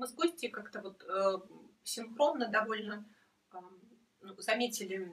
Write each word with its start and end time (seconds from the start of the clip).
мы 0.00 0.08
с 0.08 0.12
Костей 0.12 0.48
как-то 0.48 0.80
вот 0.80 1.04
э, 1.04 1.38
синхронно 1.84 2.48
довольно 2.48 3.06
э, 3.52 3.58
заметили 4.38 5.12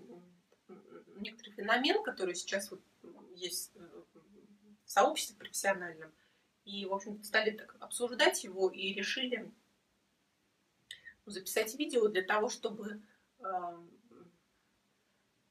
некоторый 1.18 1.52
феномен, 1.52 2.02
который 2.04 2.36
сейчас 2.36 2.72
вот 2.72 2.82
есть 3.36 3.76
э, 3.76 3.80
в 4.86 4.90
сообществе 4.90 5.36
профессиональном, 5.36 6.14
и, 6.64 6.86
в 6.86 6.94
общем 6.94 7.22
стали 7.22 7.52
так 7.52 7.76
обсуждать 7.82 8.46
его 8.46 8.70
и 8.70 8.94
решили 8.94 9.52
записать 11.26 11.76
видео 11.78 12.08
для 12.08 12.22
того, 12.24 12.48
чтобы 12.48 13.02
э, 13.40 13.44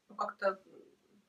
ну, 0.09 0.15
как-то 0.15 0.59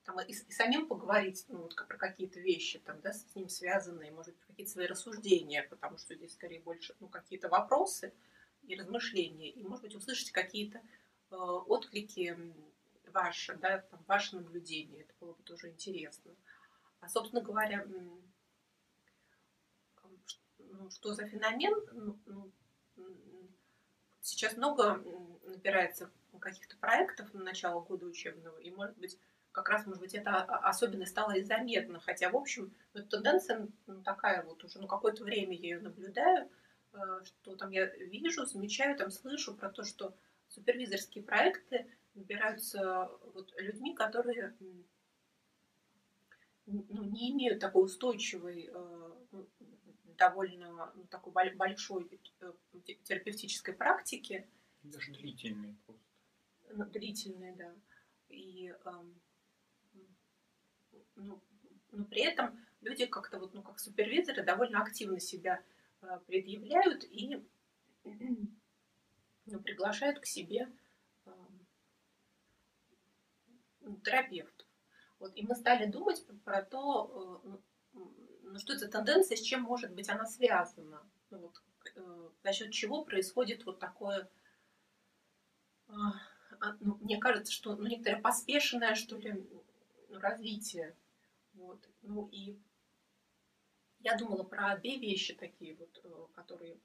там, 0.08 0.20
и, 0.20 0.32
и 0.32 0.52
самим 0.52 0.86
поговорить 0.86 1.44
ну, 1.48 1.58
вот, 1.58 1.76
про 1.76 1.98
какие-то 1.98 2.40
вещи, 2.40 2.78
там, 2.78 2.98
да, 3.02 3.12
с 3.12 3.34
ним 3.34 3.50
связанные, 3.50 4.10
может 4.10 4.32
быть, 4.32 4.42
какие-то 4.46 4.72
свои 4.72 4.86
рассуждения, 4.86 5.64
потому 5.64 5.98
что 5.98 6.14
здесь 6.14 6.32
скорее 6.32 6.60
больше 6.60 6.96
ну, 6.98 7.08
какие-то 7.08 7.50
вопросы 7.50 8.14
и 8.62 8.74
размышления, 8.74 9.50
и, 9.50 9.62
может 9.62 9.82
быть, 9.82 9.94
услышать 9.94 10.30
какие-то 10.32 10.78
э, 11.30 11.36
отклики 11.36 12.38
ваши, 13.12 13.54
да, 13.56 13.80
там, 13.80 14.02
ваши 14.08 14.36
наблюдения, 14.36 15.02
это 15.02 15.12
было 15.20 15.34
бы 15.34 15.42
тоже 15.42 15.68
интересно. 15.68 16.34
А, 17.00 17.08
собственно 17.10 17.42
говоря, 17.42 17.84
ну, 17.84 18.22
что 20.90 21.12
за 21.12 21.26
феномен, 21.26 21.74
ну, 21.92 22.50
ну, 22.96 23.50
сейчас 24.22 24.56
много 24.56 25.02
набирается 25.44 26.10
каких-то 26.40 26.78
проектов 26.78 27.34
на 27.34 27.44
начало 27.44 27.82
года 27.82 28.06
учебного, 28.06 28.56
и, 28.56 28.70
может 28.70 28.96
быть, 28.96 29.18
как 29.58 29.68
раз, 29.70 29.86
может 29.86 30.00
быть, 30.00 30.14
это 30.14 30.42
особенно 30.42 31.04
стало 31.04 31.32
и 31.32 31.42
заметно. 31.42 31.98
Хотя, 32.00 32.30
в 32.30 32.36
общем, 32.36 32.72
ну, 32.94 33.04
тенденция 33.04 33.68
ну, 33.86 34.02
такая 34.02 34.44
вот 34.44 34.62
уже, 34.62 34.78
ну, 34.78 34.86
какое-то 34.86 35.24
время 35.24 35.56
я 35.56 35.76
ее 35.76 35.80
наблюдаю, 35.80 36.48
э, 36.92 36.98
что 37.24 37.56
там 37.56 37.70
я 37.70 37.86
вижу, 37.86 38.46
замечаю, 38.46 38.96
там 38.96 39.10
слышу 39.10 39.56
про 39.56 39.68
то, 39.70 39.82
что 39.82 40.14
супервизорские 40.48 41.24
проекты 41.24 41.86
набираются 42.14 43.10
вот 43.34 43.52
людьми, 43.60 43.94
которые 43.94 44.54
ну, 46.66 47.04
не 47.04 47.32
имеют 47.32 47.60
такой 47.60 47.84
устойчивой, 47.84 48.70
э, 48.72 49.10
ну, 49.32 49.48
довольно 50.16 50.92
ну, 50.94 51.04
такой 51.10 51.32
большой 51.54 52.08
э, 52.40 52.52
терапевтической 53.02 53.74
практики. 53.74 54.46
Даже 54.82 55.12
длительные 55.12 55.74
просто. 55.84 56.04
Ну, 56.70 56.84
длительные, 56.84 57.56
да. 57.56 57.74
И 58.28 58.74
эм, 58.84 59.20
ну, 61.18 61.42
но 61.92 62.04
при 62.04 62.22
этом 62.22 62.58
люди 62.80 63.06
как-то 63.06 63.38
вот, 63.38 63.54
ну, 63.54 63.62
как 63.62 63.78
супервизоры 63.78 64.42
довольно 64.42 64.80
активно 64.80 65.20
себя 65.20 65.62
э, 66.02 66.20
предъявляют 66.26 67.04
и 67.04 67.44
ну, 68.04 69.60
приглашают 69.62 70.20
к 70.20 70.26
себе 70.26 70.70
э, 71.26 71.30
терапевтов. 74.04 74.66
Вот, 75.18 75.36
и 75.36 75.42
мы 75.42 75.54
стали 75.54 75.90
думать 75.90 76.24
про 76.44 76.62
то, 76.62 77.42
э, 77.44 77.48
ну, 77.48 78.14
ну, 78.42 78.58
что 78.58 78.74
это 78.74 78.88
тенденция, 78.88 79.36
с 79.36 79.42
чем 79.42 79.62
может 79.62 79.92
быть 79.92 80.08
она 80.08 80.26
связана. 80.26 81.02
Ну, 81.30 81.38
вот, 81.38 81.62
э, 81.96 82.30
за 82.44 82.52
счет 82.52 82.72
чего 82.72 83.04
происходит 83.04 83.64
вот 83.66 83.78
такое, 83.78 84.30
э, 85.88 85.92
ну, 86.80 86.96
мне 87.00 87.18
кажется, 87.18 87.52
что 87.52 87.76
ну, 87.76 87.86
некоторое 87.86 88.20
поспешенное, 88.20 88.94
что 88.94 89.16
ли, 89.16 89.34
развитие 90.10 90.96
вот. 91.58 91.88
Ну 92.02 92.28
и 92.32 92.58
я 94.00 94.16
думала 94.16 94.44
про 94.44 94.76
две 94.76 94.98
вещи 94.98 95.34
такие 95.34 95.74
вот, 95.74 96.00
э, 96.04 96.26
которые, 96.34 96.78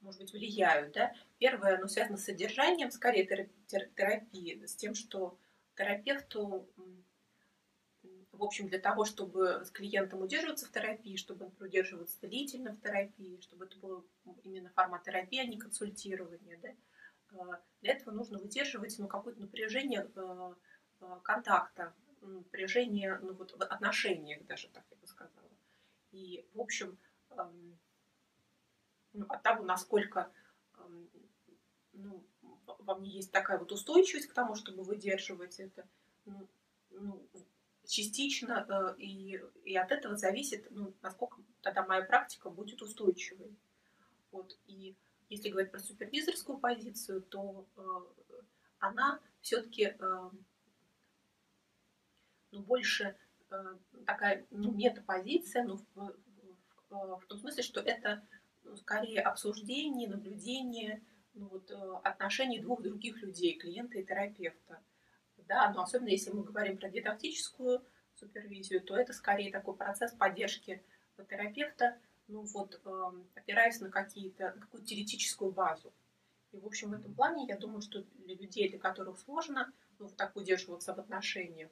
может 0.00 0.20
быть, 0.20 0.32
влияют. 0.32 0.92
Да? 0.92 1.12
Первое, 1.38 1.78
ну, 1.78 1.88
связано 1.88 2.16
с 2.16 2.24
содержанием, 2.24 2.90
скорее, 2.90 3.26
терапии, 3.26 4.64
с 4.64 4.76
тем, 4.76 4.94
что 4.94 5.38
терапевту, 5.74 6.68
в 8.30 8.42
общем, 8.42 8.68
для 8.68 8.78
того, 8.78 9.04
чтобы 9.04 9.64
с 9.64 9.70
клиентом 9.70 10.20
удерживаться 10.20 10.66
в 10.66 10.70
терапии, 10.70 11.16
чтобы 11.16 11.46
он 11.46 11.52
удерживаться 11.58 12.20
длительно 12.20 12.72
в 12.72 12.80
терапии, 12.80 13.40
чтобы 13.40 13.64
это 13.64 13.76
был 13.78 14.06
именно 14.44 14.70
формат 14.70 15.02
терапии, 15.04 15.40
а 15.40 15.46
не 15.46 15.58
консультирование, 15.58 16.58
да? 16.58 16.68
Э, 17.36 17.60
для 17.80 17.94
этого 17.94 18.14
нужно 18.14 18.38
выдерживать 18.38 18.96
ну, 18.98 19.08
какое-то 19.08 19.40
напряжение 19.40 20.08
Э, 20.14 20.54
контакта, 21.22 21.94
напряжения, 22.20 23.18
ну 23.22 23.34
вот 23.34 23.52
в 23.52 23.62
отношениях 23.62 24.44
даже, 24.46 24.68
так 24.68 24.84
я 24.90 24.96
бы 24.96 25.06
сказала. 25.06 25.50
И, 26.12 26.46
в 26.54 26.60
общем, 26.60 26.98
эм, 27.30 27.78
ну, 29.12 29.26
от 29.28 29.42
того, 29.42 29.64
насколько 29.64 30.30
эм, 30.78 31.08
ну, 31.92 32.24
во 32.78 32.96
мне 32.96 33.10
есть 33.10 33.32
такая 33.32 33.58
вот 33.58 33.72
устойчивость 33.72 34.28
к 34.28 34.34
тому, 34.34 34.54
чтобы 34.54 34.82
выдерживать 34.82 35.60
это, 35.60 35.86
ну, 36.24 36.48
ну, 36.90 37.28
частично, 37.86 38.66
э, 38.68 39.00
и, 39.00 39.40
и 39.64 39.76
от 39.76 39.92
этого 39.92 40.16
зависит, 40.16 40.66
ну, 40.70 40.94
насколько 41.02 41.42
тогда 41.62 41.84
моя 41.84 42.02
практика 42.02 42.50
будет 42.50 42.82
устойчивой. 42.82 43.56
Вот, 44.32 44.56
и 44.66 44.96
если 45.28 45.48
говорить 45.48 45.70
про 45.70 45.80
супервизорскую 45.80 46.58
позицию, 46.58 47.22
то 47.22 47.66
э, 47.76 47.82
она 48.78 49.20
все-таки 49.40 49.96
э, 49.98 50.30
ну, 52.54 52.62
больше 52.62 53.16
э, 53.50 53.76
такая 54.06 54.46
ну, 54.50 54.72
метапозиция, 54.72 55.64
ну, 55.64 55.78
в, 55.94 56.14
в, 56.90 57.18
в 57.18 57.26
том 57.26 57.38
смысле, 57.38 57.62
что 57.62 57.80
это 57.80 58.22
ну, 58.62 58.76
скорее 58.76 59.20
обсуждение, 59.20 60.08
наблюдение 60.08 61.02
ну, 61.34 61.48
вот, 61.48 61.70
э, 61.70 61.92
отношений 62.04 62.60
двух 62.60 62.82
других 62.82 63.20
людей, 63.22 63.58
клиента 63.58 63.98
и 63.98 64.04
терапевта. 64.04 64.82
Да, 65.48 65.70
но 65.72 65.82
особенно 65.82 66.08
если 66.08 66.30
мы 66.30 66.42
говорим 66.42 66.78
про 66.78 66.88
дидактическую 66.88 67.84
супервизию, 68.14 68.80
то 68.80 68.96
это 68.96 69.12
скорее 69.12 69.52
такой 69.52 69.76
процесс 69.76 70.12
поддержки 70.12 70.82
терапевта, 71.28 71.98
ну 72.28 72.42
вот, 72.42 72.80
э, 72.84 73.12
опираясь 73.34 73.80
на 73.80 73.90
какие-то, 73.90 74.52
какую-то 74.52 74.86
теоретическую 74.86 75.52
базу. 75.52 75.92
И, 76.52 76.58
в 76.58 76.66
общем, 76.66 76.90
в 76.90 76.94
этом 76.94 77.14
плане, 77.14 77.46
я 77.46 77.58
думаю, 77.58 77.82
что 77.82 78.02
для 78.24 78.36
людей, 78.36 78.68
для 78.68 78.78
которых 78.78 79.18
сложно 79.18 79.72
ну, 79.98 80.06
вот 80.06 80.16
так 80.16 80.36
удерживаться 80.36 80.94
в 80.94 81.00
отношениях, 81.00 81.70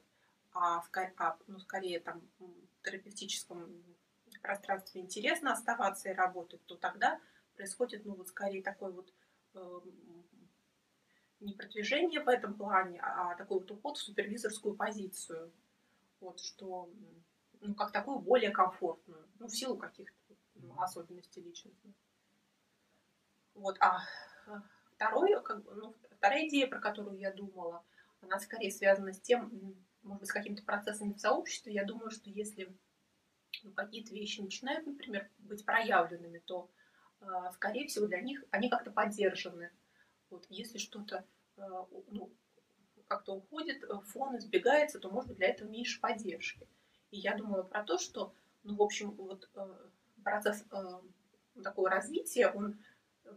а, 0.53 0.83
а 1.17 1.37
ну, 1.47 1.59
скорее 1.59 1.99
там 1.99 2.21
в 2.39 2.83
терапевтическом 2.83 3.83
пространстве 4.41 5.01
интересно 5.01 5.53
оставаться 5.53 6.09
и 6.09 6.13
работать, 6.13 6.63
то 6.65 6.75
тогда 6.75 7.19
происходит, 7.55 8.05
ну, 8.05 8.15
вот 8.15 8.27
скорее 8.27 8.61
такой 8.61 8.91
вот 8.91 9.13
э, 9.53 9.79
не 11.39 11.53
продвижение 11.53 12.21
в 12.21 12.27
этом 12.27 12.53
плане, 12.55 12.99
а 13.01 13.35
такой 13.35 13.59
вот 13.59 13.71
уход 13.71 13.97
в 13.97 14.01
супервизорскую 14.01 14.75
позицию. 14.75 15.51
Вот, 16.19 16.39
что, 16.39 16.89
ну, 17.61 17.75
как 17.75 17.91
такую 17.91 18.19
более 18.19 18.51
комфортную, 18.51 19.27
ну, 19.39 19.47
в 19.47 19.55
силу 19.55 19.77
каких-то 19.77 20.35
ну, 20.55 20.81
особенностей 20.81 21.41
личности. 21.41 21.93
Вот, 23.55 23.77
а 23.79 24.01
э, 24.47 24.61
второй, 24.95 25.41
как 25.43 25.63
ну, 25.65 25.95
вторая 26.17 26.47
идея, 26.47 26.67
про 26.67 26.79
которую 26.79 27.19
я 27.19 27.31
думала, 27.31 27.83
она 28.21 28.39
скорее 28.39 28.71
связана 28.71 29.13
с 29.13 29.19
тем, 29.19 29.51
может 30.03 30.21
быть, 30.21 30.29
с 30.29 30.33
какими-то 30.33 30.63
процессами 30.63 31.13
в 31.13 31.19
сообществе, 31.19 31.73
я 31.73 31.85
думаю, 31.85 32.11
что 32.11 32.29
если 32.29 32.75
ну, 33.63 33.71
какие-то 33.71 34.13
вещи 34.13 34.41
начинают, 34.41 34.85
например, 34.85 35.29
быть 35.39 35.65
проявленными, 35.65 36.39
то, 36.39 36.69
э, 37.21 37.25
скорее 37.53 37.87
всего, 37.87 38.07
для 38.07 38.21
них 38.21 38.43
они 38.51 38.69
как-то 38.69 38.91
поддержаны. 38.91 39.71
Вот, 40.29 40.45
если 40.49 40.77
что-то 40.77 41.25
э, 41.57 41.61
ну, 42.07 42.31
как-то 43.07 43.33
уходит, 43.33 43.83
э, 43.83 43.99
фон 44.07 44.37
избегается, 44.37 44.99
то, 44.99 45.09
может 45.09 45.29
быть, 45.29 45.37
для 45.37 45.47
этого 45.47 45.69
меньше 45.69 45.99
поддержки. 45.99 46.67
И 47.11 47.19
я 47.19 47.37
думала 47.37 47.63
про 47.63 47.83
то, 47.83 47.97
что, 47.97 48.33
ну, 48.63 48.75
в 48.75 48.81
общем, 48.81 49.11
вот 49.11 49.49
э, 49.55 49.89
процесс 50.23 50.65
э, 50.71 51.61
такого 51.61 51.89
развития, 51.89 52.47
он, 52.47 52.79
э, 53.23 53.31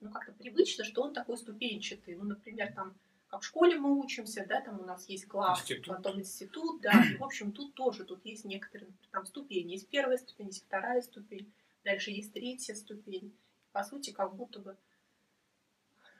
ну, 0.00 0.10
как-то 0.10 0.32
привычно, 0.32 0.84
что 0.84 1.02
он 1.02 1.12
такой 1.12 1.36
ступенчатый. 1.36 2.14
Ну, 2.14 2.24
например, 2.24 2.72
там, 2.72 2.96
как 3.28 3.42
в 3.42 3.44
школе 3.44 3.76
мы 3.76 3.98
учимся, 3.98 4.46
да, 4.48 4.60
там 4.60 4.80
у 4.80 4.84
нас 4.84 5.08
есть 5.08 5.26
класс, 5.26 5.60
институт. 5.60 5.96
потом 5.96 6.20
институт, 6.20 6.80
да, 6.80 7.04
и, 7.10 7.16
в 7.16 7.24
общем, 7.24 7.52
тут 7.52 7.74
тоже, 7.74 8.04
тут 8.04 8.24
есть 8.24 8.44
некоторые 8.44 8.90
там 9.10 9.26
ступени. 9.26 9.72
Есть 9.72 9.88
первая 9.88 10.16
ступень, 10.16 10.46
есть 10.46 10.64
вторая 10.64 11.02
ступень, 11.02 11.52
дальше 11.84 12.10
есть 12.10 12.32
третья 12.32 12.74
ступень. 12.74 13.36
По 13.72 13.82
сути, 13.82 14.10
как 14.12 14.34
будто 14.34 14.60
бы 14.60 14.76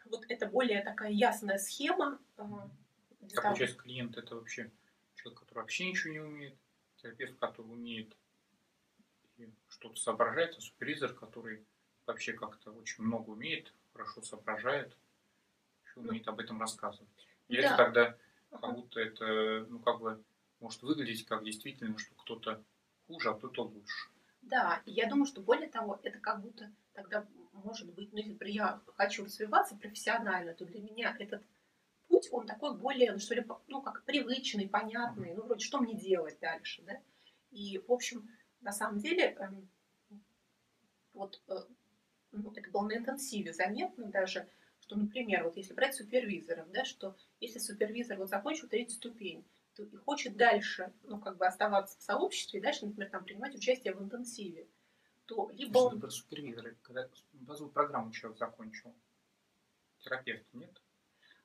вот 0.06 0.24
это 0.28 0.46
более 0.46 0.82
такая 0.82 1.10
ясная 1.10 1.58
схема. 1.58 2.20
А 2.36 2.68
как 3.32 3.44
получается, 3.44 3.76
клиент 3.76 4.16
это 4.16 4.36
вообще 4.36 4.70
человек, 5.14 5.40
который 5.40 5.58
вообще 5.58 5.88
ничего 5.88 6.12
не 6.12 6.20
умеет, 6.20 6.56
терапевт, 6.96 7.38
который 7.38 7.66
умеет 7.66 8.16
что-то 9.68 10.00
соображать, 10.00 10.56
а 10.56 10.60
супервизор, 10.60 11.12
который 11.14 11.64
вообще 12.06 12.32
как-то 12.32 12.72
очень 12.72 13.04
много 13.04 13.30
умеет, 13.30 13.72
хорошо 13.92 14.22
соображает, 14.22 14.96
умеет 15.96 16.28
об 16.28 16.40
этом 16.40 16.60
рассказывать. 16.60 17.10
И 17.48 17.56
да. 17.56 17.62
это 17.62 17.76
тогда 17.76 18.16
как 18.50 18.74
будто 18.74 19.00
это, 19.00 19.66
ну, 19.68 19.78
как 19.80 20.00
бы, 20.00 20.24
может 20.60 20.82
выглядеть 20.82 21.26
как 21.26 21.44
действительно, 21.44 21.98
что 21.98 22.14
кто-то 22.14 22.64
хуже, 23.06 23.30
а 23.30 23.34
кто-то 23.34 23.64
лучше. 23.64 24.10
Да, 24.42 24.82
и 24.86 24.92
я 24.92 25.08
думаю, 25.08 25.26
что 25.26 25.40
более 25.40 25.68
того, 25.68 25.98
это 26.02 26.18
как 26.18 26.40
будто 26.40 26.72
тогда 26.92 27.26
может 27.64 27.92
быть, 27.94 28.12
ну, 28.12 28.18
если 28.18 28.50
я 28.50 28.80
хочу 28.96 29.24
развиваться 29.24 29.76
профессионально, 29.76 30.54
то 30.54 30.64
для 30.64 30.80
меня 30.80 31.16
этот 31.18 31.42
путь, 32.08 32.28
он 32.30 32.46
такой 32.46 32.76
более, 32.76 33.12
ну, 33.12 33.18
что 33.18 33.34
ли, 33.34 33.44
ну, 33.66 33.82
как 33.82 34.04
привычный, 34.04 34.68
понятный, 34.68 35.34
ну, 35.34 35.42
вроде, 35.42 35.64
что 35.64 35.78
мне 35.78 35.94
делать 35.94 36.38
дальше, 36.40 36.82
да? 36.82 37.00
И, 37.50 37.78
в 37.78 37.90
общем, 37.90 38.28
на 38.60 38.72
самом 38.72 38.98
деле, 38.98 39.36
эм, 39.38 39.68
вот 41.12 41.42
э, 41.48 41.54
ну, 42.32 42.52
это 42.54 42.70
было 42.70 42.82
на 42.82 42.96
интенсиве 42.96 43.52
заметно 43.52 44.06
даже, 44.06 44.48
что, 44.86 44.96
например, 44.96 45.42
вот 45.42 45.56
если 45.56 45.74
брать 45.74 45.96
супервизоров, 45.96 46.70
да, 46.70 46.84
что 46.84 47.16
если 47.40 47.58
супервизор 47.58 48.18
вот 48.18 48.28
закончил 48.28 48.68
третью 48.68 48.94
ступень, 48.96 49.44
то 49.74 49.82
и 49.82 49.96
хочет 49.96 50.36
дальше, 50.36 50.92
ну, 51.02 51.18
как 51.18 51.36
бы 51.36 51.46
оставаться 51.46 51.98
в 51.98 52.02
сообществе, 52.02 52.60
дальше, 52.60 52.86
например, 52.86 53.10
там 53.10 53.24
принимать 53.24 53.54
участие 53.54 53.94
в 53.94 54.02
интенсиве, 54.02 54.68
то 55.26 55.50
либо 55.54 55.78
он... 55.78 56.00
Про 56.00 56.10
супервизоры, 56.10 56.76
когда 56.82 57.08
базовую 57.32 57.72
программу 57.72 58.12
человек 58.12 58.38
закончил, 58.38 58.94
терапевт 59.98 60.46
нет? 60.52 60.80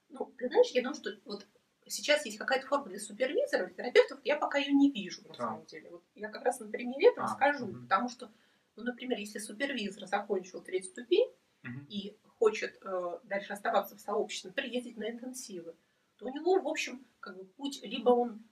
Ну, 0.09 0.31
ты 0.37 0.47
знаешь, 0.47 0.69
я 0.71 0.83
думаю, 0.83 0.95
что 0.95 1.09
вот 1.25 1.47
сейчас 1.87 2.25
есть 2.25 2.37
какая-то 2.37 2.67
форма 2.67 2.89
для 2.89 2.99
супервизоров, 2.99 3.73
терапевтов, 3.73 4.19
я 4.23 4.37
пока 4.37 4.59
ее 4.59 4.73
не 4.73 4.91
вижу, 4.91 5.23
на 5.23 5.29
да. 5.29 5.33
самом 5.33 5.65
деле. 5.65 5.89
Вот 5.89 6.03
я 6.13 6.29
как 6.29 6.43
раз 6.45 6.59
на 6.59 6.69
примере 6.69 7.09
этого 7.09 7.25
а, 7.25 7.29
скажу, 7.29 7.65
угу. 7.65 7.81
потому 7.81 8.07
что, 8.07 8.31
ну, 8.75 8.83
например, 8.83 9.17
если 9.17 9.39
супервизор 9.39 10.05
закончил 10.05 10.61
третью 10.61 10.91
ступень 10.91 11.33
угу. 11.63 11.79
и 11.89 12.17
хочет 12.39 12.77
э, 12.81 13.19
дальше 13.23 13.53
оставаться 13.53 13.95
в 13.95 14.01
сообществе, 14.01 14.49
например, 14.49 14.71
ездить 14.71 14.97
на 14.97 15.09
интенсивы, 15.09 15.75
то 16.17 16.25
у 16.25 16.33
него, 16.33 16.59
в 16.59 16.67
общем, 16.67 17.05
как 17.19 17.37
бы 17.37 17.45
путь, 17.45 17.81
либо 17.83 18.09
он 18.09 18.43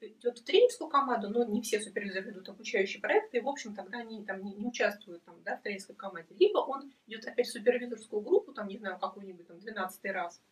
идет 0.00 0.38
в 0.38 0.44
тренерскую 0.44 0.88
команду, 0.90 1.28
но 1.28 1.44
не 1.44 1.62
все 1.62 1.80
супервизоры 1.80 2.30
ведут 2.30 2.48
обучающие 2.48 3.00
проекты, 3.00 3.38
и, 3.38 3.40
в 3.40 3.48
общем, 3.48 3.74
тогда 3.74 3.98
они 3.98 4.24
там 4.24 4.42
не, 4.42 4.54
не 4.54 4.66
участвуют 4.66 5.24
там, 5.24 5.42
да, 5.42 5.56
в 5.56 5.62
тренерской 5.62 5.94
команде. 5.94 6.34
Либо 6.38 6.58
он 6.58 6.92
идет 7.06 7.26
опять 7.26 7.46
в 7.46 7.52
супервизорскую 7.52 8.22
группу, 8.22 8.52
там, 8.52 8.68
не 8.68 8.78
знаю, 8.78 8.98
какой-нибудь 8.98 9.46
там 9.46 9.58
12 9.58 10.04
раз, 10.06 10.42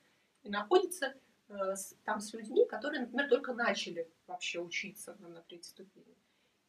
и 0.42 0.48
находится 0.48 1.14
э, 1.48 1.74
с, 1.74 1.96
там 2.04 2.20
с 2.20 2.32
людьми, 2.32 2.66
которые, 2.66 3.00
например, 3.00 3.28
только 3.28 3.52
начали 3.52 4.08
вообще 4.26 4.60
учиться 4.60 5.16
на, 5.20 5.28
на 5.28 5.42
третьей 5.42 5.70
ступени. 5.70 6.16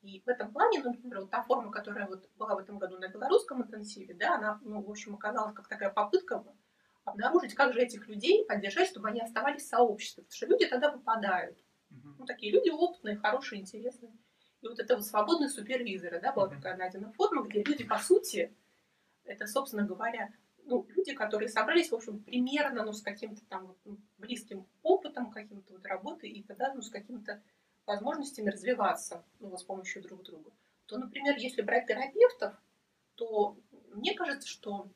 И 0.01 0.21
в 0.21 0.27
этом 0.27 0.51
плане, 0.51 0.81
ну, 0.83 0.91
например, 0.91 1.21
вот 1.21 1.29
та 1.29 1.43
форма, 1.43 1.71
которая 1.71 2.07
вот 2.07 2.27
была 2.35 2.55
в 2.55 2.59
этом 2.59 2.79
году 2.79 2.97
на 2.97 3.07
белорусском 3.07 3.61
интенсиве, 3.61 4.15
да, 4.15 4.35
она, 4.35 4.59
ну, 4.63 4.81
в 4.81 4.89
общем, 4.89 5.13
оказалась 5.13 5.53
как 5.53 5.67
такая 5.67 5.91
попытка 5.91 6.43
обнаружить, 7.03 7.53
как 7.53 7.73
же 7.73 7.81
этих 7.81 8.07
людей 8.07 8.45
поддержать, 8.45 8.87
чтобы 8.87 9.09
они 9.09 9.21
оставались 9.21 9.63
в 9.63 9.69
сообществе, 9.69 10.23
потому 10.23 10.35
что 10.35 10.45
люди 10.47 10.67
тогда 10.67 10.91
выпадают. 10.91 11.63
Ну, 11.89 12.25
такие 12.25 12.51
люди 12.51 12.69
опытные, 12.69 13.17
хорошие, 13.17 13.61
интересные. 13.61 14.11
И 14.61 14.67
вот 14.67 14.79
это 14.79 14.95
вот 14.95 15.05
свободные 15.05 15.49
супервизоры, 15.49 16.19
да, 16.19 16.31
была 16.31 16.47
такая 16.47 16.77
найдена 16.77 17.11
форма, 17.11 17.43
где 17.43 17.63
люди, 17.63 17.83
по 17.83 17.97
сути, 17.97 18.55
это, 19.23 19.45
собственно 19.45 19.83
говоря, 19.83 20.31
ну, 20.63 20.85
люди, 20.89 21.13
которые 21.13 21.49
собрались, 21.49 21.91
в 21.91 21.95
общем, 21.95 22.23
примерно, 22.23 22.83
ну, 22.83 22.93
с 22.93 23.01
каким-то 23.01 23.43
там 23.45 23.67
вот, 23.67 23.77
ну, 23.85 23.99
близким 24.17 24.67
опытом 24.83 25.31
каким-то 25.31 25.73
вот 25.73 25.85
работы 25.85 26.27
и 26.27 26.43
тогда, 26.43 26.73
ну, 26.73 26.81
с 26.81 26.89
какими-то 26.89 27.41
возможностями 27.85 28.49
развиваться, 28.49 29.23
ну, 29.39 29.55
с 29.57 29.63
помощью 29.63 30.01
друг 30.01 30.23
друга. 30.23 30.51
То, 30.85 30.97
например, 30.97 31.37
если 31.37 31.61
брать 31.61 31.87
терапевтов, 31.87 32.53
то 33.15 33.57
мне 33.93 34.13
кажется, 34.13 34.47
что, 34.47 34.89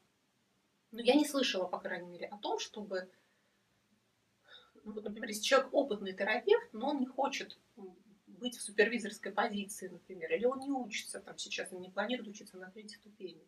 ну, 0.91 0.99
я 0.99 1.15
не 1.15 1.25
слышала, 1.25 1.67
по 1.67 1.79
крайней 1.79 2.07
мере, 2.07 2.27
о 2.27 2.37
том, 2.37 2.59
чтобы 2.59 3.09
ну, 4.85 4.93
вот, 4.93 5.03
например, 5.03 5.29
если 5.29 5.43
человек 5.43 5.73
опытный 5.73 6.13
терапевт, 6.13 6.69
но 6.71 6.89
он 6.89 6.99
не 6.99 7.07
хочет 7.07 7.57
быть 8.27 8.55
в 8.55 8.61
супервизорской 8.61 9.31
позиции, 9.31 9.87
например, 9.87 10.31
или 10.31 10.45
он 10.45 10.59
не 10.59 10.71
учится 10.71 11.19
там 11.19 11.37
сейчас, 11.37 11.73
он 11.73 11.81
не 11.81 11.89
планирует 11.89 12.29
учиться 12.29 12.57
на 12.57 12.69
третьей 12.69 12.97
ступени, 12.97 13.47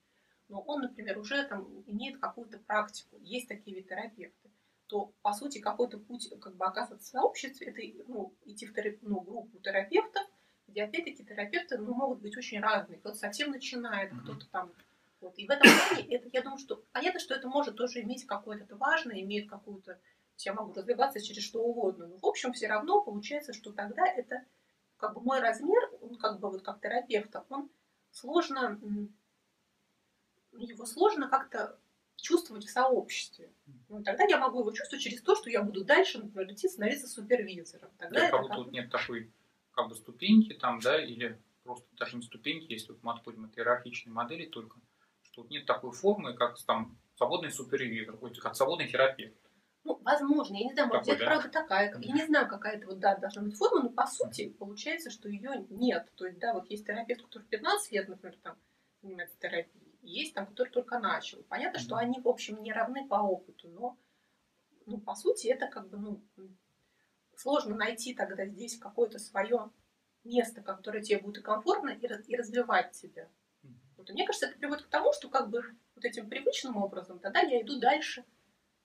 но 0.49 0.61
он, 0.61 0.81
например, 0.81 1.19
уже 1.19 1.45
там 1.45 1.83
имеет 1.85 2.19
какую-то 2.19 2.57
практику, 2.59 3.17
есть 3.19 3.47
такие 3.47 3.75
ведь 3.77 3.87
терапевты, 3.87 4.46
то, 4.87 5.11
по 5.21 5.33
сути, 5.33 5.59
какой-то 5.59 5.97
путь 5.97 6.29
как 6.41 6.55
бы 6.55 6.65
оказываться 6.65 7.07
в 7.07 7.11
сообществе, 7.11 7.67
это 7.67 7.81
ну, 8.07 8.33
идти 8.45 8.65
в 8.65 8.73
терап... 8.73 8.95
ну, 9.01 9.21
группу 9.21 9.59
терапевтов, 9.59 10.23
где, 10.67 10.83
опять-таки, 10.83 11.23
терапевты 11.23 11.77
ну, 11.77 11.93
могут 11.93 12.21
быть 12.21 12.37
очень 12.37 12.59
разные. 12.59 12.99
Кто-то 12.99 13.17
совсем 13.17 13.51
начинает, 13.51 14.11
кто-то 14.23 14.45
там... 14.49 14.71
Вот. 15.19 15.37
И 15.37 15.47
в 15.47 15.49
этом 15.49 15.67
плане, 15.69 16.15
это, 16.15 16.29
я 16.31 16.41
думаю, 16.41 16.59
что 16.59 16.83
понятно, 16.91 17.19
что 17.19 17.33
это 17.33 17.47
может 17.47 17.75
тоже 17.75 18.01
иметь 18.01 18.25
какое-то 18.25 18.75
важное, 18.75 19.21
имеет 19.21 19.49
какую-то 19.49 19.99
я 20.45 20.53
могу 20.53 20.73
развиваться 20.73 21.19
через 21.19 21.43
что 21.43 21.63
угодно. 21.63 22.07
Но 22.07 22.17
в 22.17 22.25
общем 22.25 22.53
все 22.53 22.67
равно 22.67 23.01
получается, 23.01 23.53
что 23.53 23.71
тогда 23.71 24.05
это 24.05 24.45
как 24.97 25.13
бы 25.13 25.21
мой 25.21 25.39
размер, 25.39 25.89
он 26.01 26.15
как 26.17 26.39
бы 26.39 26.49
вот 26.49 26.61
как 26.61 26.79
терапевта, 26.79 27.45
он 27.49 27.69
сложно, 28.11 28.79
его 30.53 30.85
сложно 30.85 31.27
как-то 31.29 31.79
чувствовать 32.17 32.65
в 32.65 32.69
сообществе. 32.69 33.51
Ну, 33.89 34.03
тогда 34.03 34.25
я 34.25 34.37
могу 34.39 34.59
его 34.59 34.71
чувствовать 34.71 35.03
через 35.03 35.21
то, 35.21 35.35
что 35.35 35.49
я 35.49 35.61
буду 35.61 35.85
дальше, 35.85 36.19
например, 36.19 36.51
идти 36.51 36.67
становиться 36.67 37.07
супервизором. 37.07 37.89
Тогда 37.97 38.19
да, 38.19 38.31
как 38.31 38.41
будто 38.41 38.57
вот 38.57 38.71
нет 38.71 38.91
такой 38.91 39.31
как 39.71 39.89
бы 39.89 39.95
ступеньки 39.95 40.53
там, 40.53 40.79
да, 40.79 41.03
или 41.03 41.39
просто 41.63 41.87
даже 41.95 42.15
не 42.15 42.23
ступеньки, 42.23 42.71
если 42.71 42.91
вот 42.93 43.03
мы 43.03 43.13
отходим 43.13 43.45
от 43.45 43.57
иерархичной 43.57 44.11
модели 44.11 44.45
только, 44.45 44.79
что 45.21 45.41
вот 45.41 45.51
нет 45.51 45.65
такой 45.65 45.91
формы, 45.91 46.33
как 46.33 46.57
там 46.65 46.97
свободный 47.15 47.51
супервизор, 47.51 48.17
как 48.41 48.55
свободный 48.55 48.87
терапевт. 48.87 49.37
Ну, 49.83 50.01
возможно, 50.03 50.55
я 50.55 50.65
не 50.65 50.73
знаю, 50.73 50.89
может 50.89 51.05
быть, 51.05 51.15
это 51.15 51.25
правда 51.25 51.49
такая. 51.49 51.95
Я 51.99 52.13
не 52.13 52.25
знаю, 52.25 52.47
какая 52.49 52.75
это 52.75 52.87
вот, 52.87 52.99
да, 52.99 53.15
должна 53.15 53.43
быть 53.43 53.55
форма, 53.55 53.83
но 53.83 53.89
по 53.89 54.05
сути 54.05 54.49
получается, 54.49 55.09
что 55.09 55.29
ее 55.29 55.65
нет. 55.69 56.11
То 56.15 56.25
есть, 56.25 56.39
да, 56.39 56.53
вот 56.53 56.69
есть 56.69 56.85
терапевт, 56.85 57.21
который 57.21 57.43
15 57.43 57.91
лет, 57.93 58.09
например, 58.09 58.37
там 58.43 58.57
занимается 59.01 59.39
терапией, 59.39 59.86
есть 60.09 60.33
там, 60.33 60.47
который 60.47 60.69
только 60.69 60.99
начал. 60.99 61.43
Понятно, 61.43 61.79
что 61.79 61.95
они, 61.95 62.19
в 62.19 62.27
общем, 62.27 62.61
не 62.61 62.71
равны 62.71 63.07
по 63.07 63.15
опыту, 63.15 63.69
но, 63.69 63.97
ну, 64.85 64.99
по 64.99 65.15
сути, 65.15 65.47
это 65.47 65.67
как 65.67 65.89
бы, 65.89 65.97
ну, 65.97 66.21
сложно 67.35 67.75
найти 67.75 68.13
тогда 68.13 68.45
здесь 68.45 68.77
какое-то 68.77 69.19
свое 69.19 69.71
место, 70.23 70.61
которое 70.61 71.01
тебе 71.01 71.19
будет 71.19 71.39
и 71.39 71.41
комфортно, 71.41 71.89
и, 71.89 72.05
и 72.05 72.35
развивать 72.35 72.91
тебя. 72.93 73.29
Вот, 73.97 74.09
и 74.09 74.13
мне 74.13 74.25
кажется, 74.25 74.47
это 74.47 74.57
приводит 74.57 74.85
к 74.85 74.89
тому, 74.89 75.11
что 75.13 75.29
как 75.29 75.49
бы 75.49 75.63
вот 75.95 76.05
этим 76.05 76.29
привычным 76.29 76.77
образом 76.77 77.19
тогда 77.19 77.41
я 77.41 77.61
иду 77.61 77.79
дальше– 77.79 78.25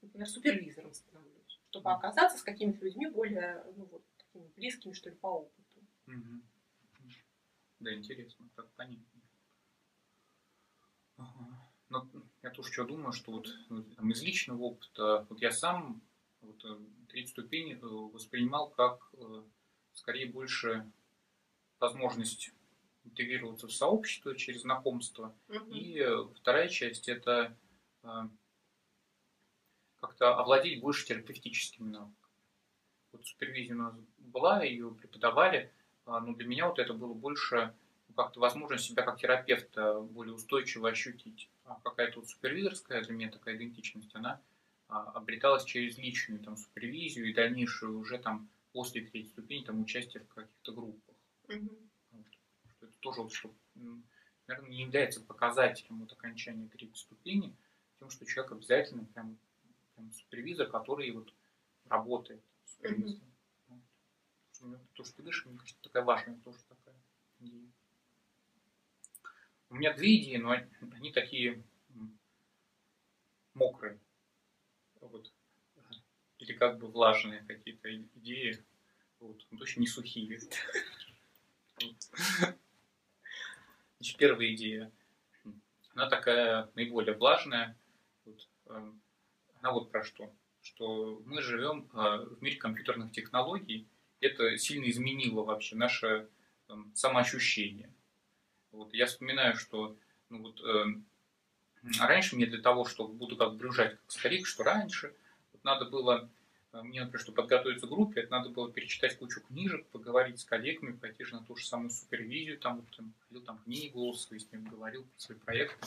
например, 0.03 0.29
супервизором 0.29 0.93
становлюсь, 0.93 1.61
чтобы 1.71 1.91
оказаться 1.93 2.39
с 2.39 2.43
какими-то 2.43 2.85
людьми 2.85 3.07
более, 3.07 3.65
ну 3.77 3.85
вот, 3.87 4.05
такими 4.17 4.49
близкими, 4.57 4.93
что 4.93 5.11
ли, 5.11 5.17
по 5.17 5.29
опыту. 5.29 5.81
Да, 7.81 7.95
интересно, 7.95 8.49
так 8.55 8.71
понятно. 8.73 9.22
Но 11.89 12.09
я 12.43 12.51
тоже 12.51 12.73
что 12.73 12.85
думаю, 12.85 13.13
что 13.13 13.33
вот 13.33 13.49
ну, 13.69 13.83
там, 13.83 14.11
из 14.11 14.23
личного 14.23 14.63
опыта, 14.63 15.27
вот 15.29 15.41
я 15.41 15.51
сам 15.51 16.03
вот, 16.43 16.65
э, 16.65 16.79
третью 17.09 17.29
ступень 17.29 17.73
э, 17.73 17.79
воспринимал 17.81 18.71
как 18.71 19.11
э, 19.15 19.43
скорее 19.95 20.27
больше 20.27 20.91
возможность 21.79 22.51
интегрироваться 23.05 23.67
в 23.67 23.73
сообщество 23.73 24.35
через 24.37 24.63
знакомство. 24.63 25.35
Угу. 25.49 25.73
И 25.73 26.07
вторая 26.37 26.69
часть 26.69 27.09
это 27.09 27.57
как-то 30.01 30.37
овладеть 30.37 30.81
больше 30.81 31.07
терапевтическими 31.07 31.89
навыками. 31.89 32.17
Вот 33.13 33.27
супервизия 33.27 33.75
у 33.75 33.79
нас 33.79 33.95
была, 34.19 34.63
ее 34.63 34.93
преподавали, 34.93 35.73
а, 36.07 36.21
но 36.21 36.35
для 36.35 36.47
меня 36.47 36.69
вот 36.69 36.79
это 36.81 36.95
было 36.95 37.15
больше 37.15 37.57
ну, 37.57 37.82
как-то 38.15 38.41
возможность 38.41 38.85
себя 38.85 39.03
как 39.03 39.19
терапевта 39.19 40.01
более 40.01 40.35
устойчиво 40.35 40.89
ощутить. 40.89 41.49
А 41.65 41.81
какая-то 41.83 42.21
вот 42.21 42.29
супервизорская 42.29 43.03
для 43.03 43.13
меня 43.15 43.31
такая 43.31 43.57
идентичность, 43.57 44.15
она 44.15 44.41
а, 44.89 45.11
обреталась 45.13 45.65
через 45.65 45.99
личную 45.99 46.41
там 46.41 46.57
супервизию 46.57 47.29
и 47.29 47.35
дальнейшую 47.35 47.99
уже 47.99 48.19
там 48.19 48.49
после 48.73 49.03
третьей 49.03 49.31
ступени 49.31 49.65
там 49.65 49.81
участие 49.81 50.23
в 50.25 50.29
каких-то 50.35 50.73
группах. 50.73 51.15
Mm-hmm. 51.49 51.89
Вот. 52.11 52.27
Это 52.81 52.93
тоже 53.01 53.23
вот, 53.23 53.33
что, 53.33 53.55
наверное, 54.47 54.71
не 54.71 54.83
является 54.83 55.21
показателем 55.21 56.01
вот 56.01 56.13
окончания 56.13 56.69
третьей 56.69 56.97
ступени, 56.97 57.57
тем, 57.99 58.11
что 58.11 58.27
человек 58.27 58.53
обязательно 58.53 59.05
прям 59.05 59.39
там, 59.95 60.13
супервизор, 60.13 60.69
который 60.69 61.11
вот 61.13 61.33
работает. 61.87 62.43
Супервизор. 62.65 63.27
Mm-hmm. 63.69 63.81
Вот. 64.61 64.93
То, 64.95 65.05
что 65.05 65.17
ты 65.17 65.23
говоришь, 65.23 65.47
мне 65.47 65.59
кажется, 65.59 65.83
такая 65.83 66.05
важная 66.05 66.37
тоже 66.45 66.59
такая 66.69 66.97
идея. 67.41 67.71
У 69.73 69.77
меня 69.77 69.95
две 69.95 70.21
идеи, 70.21 70.37
но 70.37 70.55
они 70.95 71.13
такие 71.13 71.65
мокрые. 73.55 73.99
Вот. 75.01 75.33
Или 76.39 76.53
как 76.53 76.79
бы 76.79 76.89
влажные 76.89 77.43
какие-то 77.49 77.97
идеи. 77.97 78.63
Вот. 79.19 79.47
Но 79.51 79.57
точно 79.57 79.81
не 79.81 79.87
сухие. 79.87 80.41
Значит, 83.97 84.19
первая 84.19 84.53
идея. 84.55 84.93
Она 85.95 86.07
такая 86.11 86.69
наиболее 86.75 87.17
влажная. 87.17 87.75
Вот, 88.27 88.47
эм, 88.67 89.01
она 89.61 89.73
вот 89.73 89.91
про 89.91 90.05
что. 90.05 90.31
Что 90.61 91.23
мы 91.25 91.41
живем 91.41 91.89
а, 91.95 92.19
в 92.19 92.43
мире 92.43 92.59
компьютерных 92.59 93.13
технологий, 93.13 93.89
это 94.21 94.59
сильно 94.59 94.91
изменило 94.91 95.45
вообще 95.45 95.77
наше 95.77 96.29
там, 96.67 96.95
самоощущение. 96.95 97.91
Вот, 98.73 98.93
я 98.95 99.07
вспоминаю, 99.07 99.57
что 99.57 99.97
ну, 100.31 100.43
вот, 100.43 100.61
э, 100.65 100.85
раньше 102.01 102.37
мне 102.37 102.47
для 102.47 102.61
того, 102.61 102.85
чтобы 102.85 103.15
буду 103.15 103.37
как 103.37 103.55
брюжать 103.55 103.93
как 103.93 104.11
старик, 104.11 104.47
что 104.47 104.65
раньше 104.65 105.15
вот, 105.53 105.63
надо 105.63 105.85
было, 105.85 106.29
э, 106.73 106.83
мне, 106.83 107.01
например, 107.01 107.21
чтобы 107.21 107.37
подготовиться 107.37 107.87
к 107.87 107.91
группе, 107.91 108.23
это 108.23 108.33
надо 108.33 108.49
было 108.49 108.73
перечитать 108.73 109.19
кучу 109.19 109.41
книжек, 109.43 109.87
поговорить 109.89 110.41
с 110.41 110.45
коллегами, 110.45 110.97
пойти 110.97 111.25
же 111.25 111.35
на 111.35 111.45
ту 111.45 111.55
же 111.55 111.67
самую 111.67 111.91
супервизию, 111.91 112.59
там, 112.59 112.77
вот, 112.77 112.97
там, 112.97 113.13
ходил 113.29 113.43
там 113.43 113.63
голосовые, 113.67 114.41
с 114.41 114.51
ним 114.51 114.65
говорил 114.65 115.05
про 115.05 115.21
свои 115.21 115.39
проекты, 115.39 115.87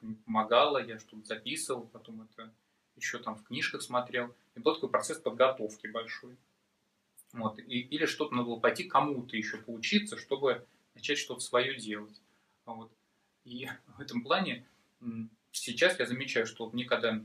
мне 0.00 0.16
помогало, 0.26 0.84
я 0.84 0.98
что-то 0.98 1.24
записывал, 1.24 1.86
потом 1.86 2.22
это 2.22 2.52
еще 2.96 3.18
там 3.18 3.36
в 3.36 3.44
книжках 3.44 3.82
смотрел. 3.82 4.34
И 4.54 4.60
был 4.60 4.74
такой 4.74 4.90
процесс 4.90 5.18
подготовки 5.18 5.86
большой. 5.86 6.36
Вот. 7.32 7.58
И, 7.58 7.80
или 7.80 8.06
что-то 8.06 8.34
надо 8.34 8.46
было 8.46 8.60
пойти 8.60 8.84
кому-то 8.84 9.36
еще 9.36 9.56
поучиться, 9.56 10.16
чтобы 10.16 10.66
начать 10.94 11.18
что-то 11.18 11.40
свое 11.40 11.76
делать. 11.76 12.20
Вот. 12.64 12.92
И 13.44 13.68
в 13.96 14.00
этом 14.00 14.22
плане 14.22 14.66
сейчас 15.52 15.98
я 15.98 16.06
замечаю, 16.06 16.46
что 16.46 16.68
мне 16.70 16.84
когда 16.84 17.20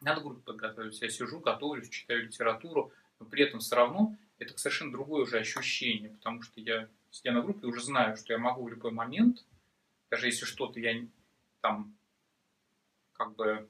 надо 0.00 0.20
группу 0.20 0.40
подготовиться, 0.40 1.04
я 1.04 1.10
сижу, 1.10 1.40
готовлюсь, 1.40 1.88
читаю 1.88 2.24
литературу, 2.24 2.92
но 3.18 3.26
при 3.26 3.44
этом 3.44 3.60
все 3.60 3.76
равно 3.76 4.16
это 4.38 4.56
совершенно 4.58 4.92
другое 4.92 5.22
уже 5.22 5.38
ощущение, 5.38 6.10
потому 6.10 6.42
что 6.42 6.60
я, 6.60 6.88
сидя 7.10 7.32
на 7.32 7.40
группе, 7.40 7.66
уже 7.66 7.80
знаю, 7.80 8.16
что 8.16 8.32
я 8.32 8.38
могу 8.38 8.64
в 8.64 8.68
любой 8.68 8.90
момент, 8.90 9.44
даже 10.10 10.26
если 10.26 10.44
что-то 10.44 10.78
я 10.78 11.02
там 11.62 11.96
как 13.14 13.34
бы 13.34 13.68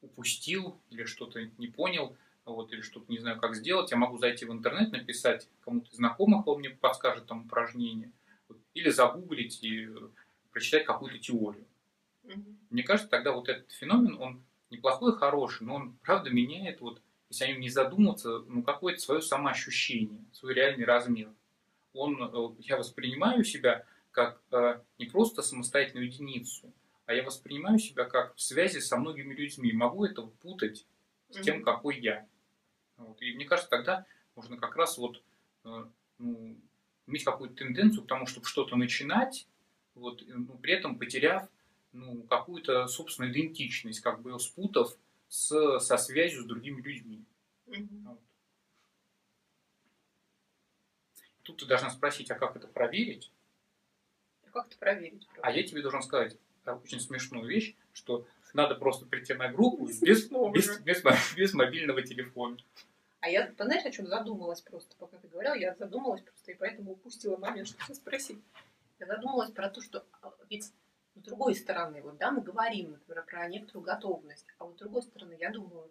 упустил 0.00 0.80
или 0.90 1.04
что-то 1.04 1.44
не 1.58 1.68
понял, 1.68 2.16
вот, 2.44 2.72
или 2.72 2.80
что-то 2.80 3.12
не 3.12 3.18
знаю, 3.18 3.38
как 3.38 3.54
сделать, 3.54 3.90
я 3.90 3.98
могу 3.98 4.16
зайти 4.16 4.46
в 4.46 4.52
интернет, 4.52 4.90
написать 4.92 5.48
кому-то 5.60 5.94
знакомых, 5.94 6.46
он 6.46 6.60
мне 6.60 6.70
подскажет 6.70 7.26
там 7.26 7.42
упражнение, 7.42 8.10
вот, 8.48 8.58
или 8.72 8.88
загуглить 8.88 9.62
и 9.62 9.86
прочитать 10.58 10.84
какую-то 10.84 11.18
теорию. 11.18 11.64
Mm-hmm. 12.24 12.56
Мне 12.70 12.82
кажется, 12.82 13.08
тогда 13.08 13.30
вот 13.30 13.48
этот 13.48 13.70
феномен, 13.70 14.20
он 14.20 14.42
неплохой, 14.70 15.16
хороший, 15.16 15.64
но 15.64 15.76
он, 15.76 15.96
правда, 16.02 16.30
меняет, 16.30 16.80
вот, 16.80 17.00
если 17.30 17.44
о 17.44 17.48
нем 17.48 17.60
не 17.60 17.68
задуматься, 17.68 18.40
ну, 18.48 18.64
какое-то 18.64 19.00
свое 19.00 19.22
самоощущение, 19.22 20.24
свой 20.32 20.54
реальный 20.54 20.84
размер. 20.84 21.30
Он, 21.92 22.20
э, 22.20 22.54
я 22.58 22.76
воспринимаю 22.76 23.44
себя 23.44 23.84
как 24.10 24.40
э, 24.50 24.80
не 24.98 25.06
просто 25.06 25.42
самостоятельную 25.42 26.06
единицу, 26.06 26.72
а 27.06 27.14
я 27.14 27.22
воспринимаю 27.22 27.78
себя 27.78 28.04
как 28.04 28.34
в 28.34 28.40
связи 28.40 28.80
со 28.80 28.96
многими 28.96 29.34
людьми. 29.34 29.72
Могу 29.72 30.04
это 30.04 30.22
путать 30.22 30.86
с 31.30 31.40
тем, 31.40 31.62
какой 31.62 32.00
я. 32.00 32.26
Вот. 32.96 33.22
И 33.22 33.32
мне 33.34 33.44
кажется, 33.44 33.70
тогда 33.70 34.06
можно 34.34 34.56
как 34.56 34.74
раз 34.74 34.98
вот 34.98 35.22
э, 35.64 35.84
ну, 36.18 36.58
иметь 37.06 37.22
какую-то 37.22 37.54
тенденцию 37.54 38.02
к 38.02 38.08
тому, 38.08 38.26
чтобы 38.26 38.46
что-то 38.46 38.74
начинать, 38.74 39.46
вот, 39.98 40.22
ну, 40.26 40.58
при 40.58 40.72
этом 40.72 40.98
потеряв 40.98 41.48
ну, 41.92 42.22
какую-то 42.22 42.86
собственную 42.86 43.32
идентичность, 43.32 44.00
как 44.00 44.20
бы 44.20 44.38
спутав 44.38 44.96
с, 45.28 45.78
со 45.80 45.96
связью 45.96 46.42
с 46.42 46.46
другими 46.46 46.80
людьми. 46.80 47.24
Mm-hmm. 47.66 48.02
Вот. 48.04 48.20
Тут 51.42 51.58
ты 51.58 51.66
должна 51.66 51.90
спросить, 51.90 52.30
а 52.30 52.34
как 52.34 52.56
это 52.56 52.68
проверить? 52.68 53.30
А 54.46 54.50
как 54.50 54.66
это 54.68 54.78
проверить? 54.78 55.26
Правда? 55.26 55.48
А 55.48 55.52
я 55.52 55.62
тебе 55.62 55.82
должен 55.82 56.02
сказать, 56.02 56.36
очень 56.66 57.00
смешную 57.00 57.46
вещь, 57.46 57.74
что 57.92 58.26
надо 58.52 58.74
просто 58.74 59.06
прийти 59.06 59.34
на 59.34 59.48
группу 59.48 59.86
без, 59.86 60.00
без, 60.00 60.28
без, 60.84 61.34
без 61.34 61.54
мобильного 61.54 62.02
телефона. 62.02 62.58
А 63.20 63.28
я, 63.28 63.52
знаешь, 63.58 63.84
о 63.84 63.90
чем 63.90 64.06
задумалась 64.06 64.60
просто, 64.60 64.94
пока 64.96 65.16
ты 65.18 65.28
говорил, 65.28 65.54
я 65.54 65.74
задумалась 65.74 66.22
просто, 66.22 66.52
и 66.52 66.54
поэтому 66.54 66.92
упустила 66.92 67.36
момент, 67.36 67.68
чтобы 67.68 67.94
спросить. 67.94 68.38
Я 68.98 69.06
задумалась 69.06 69.50
про 69.50 69.70
то, 69.70 69.80
что 69.80 70.04
а, 70.22 70.32
ведь 70.48 70.64
с 71.14 71.20
другой 71.20 71.54
стороны, 71.54 72.02
вот, 72.02 72.16
да, 72.18 72.30
мы 72.30 72.42
говорим, 72.42 72.92
например, 72.92 73.24
про 73.24 73.48
некоторую 73.48 73.84
готовность, 73.84 74.46
а 74.58 74.64
вот 74.64 74.76
с 74.76 74.78
другой 74.78 75.02
стороны, 75.02 75.36
я 75.38 75.50
думаю, 75.50 75.90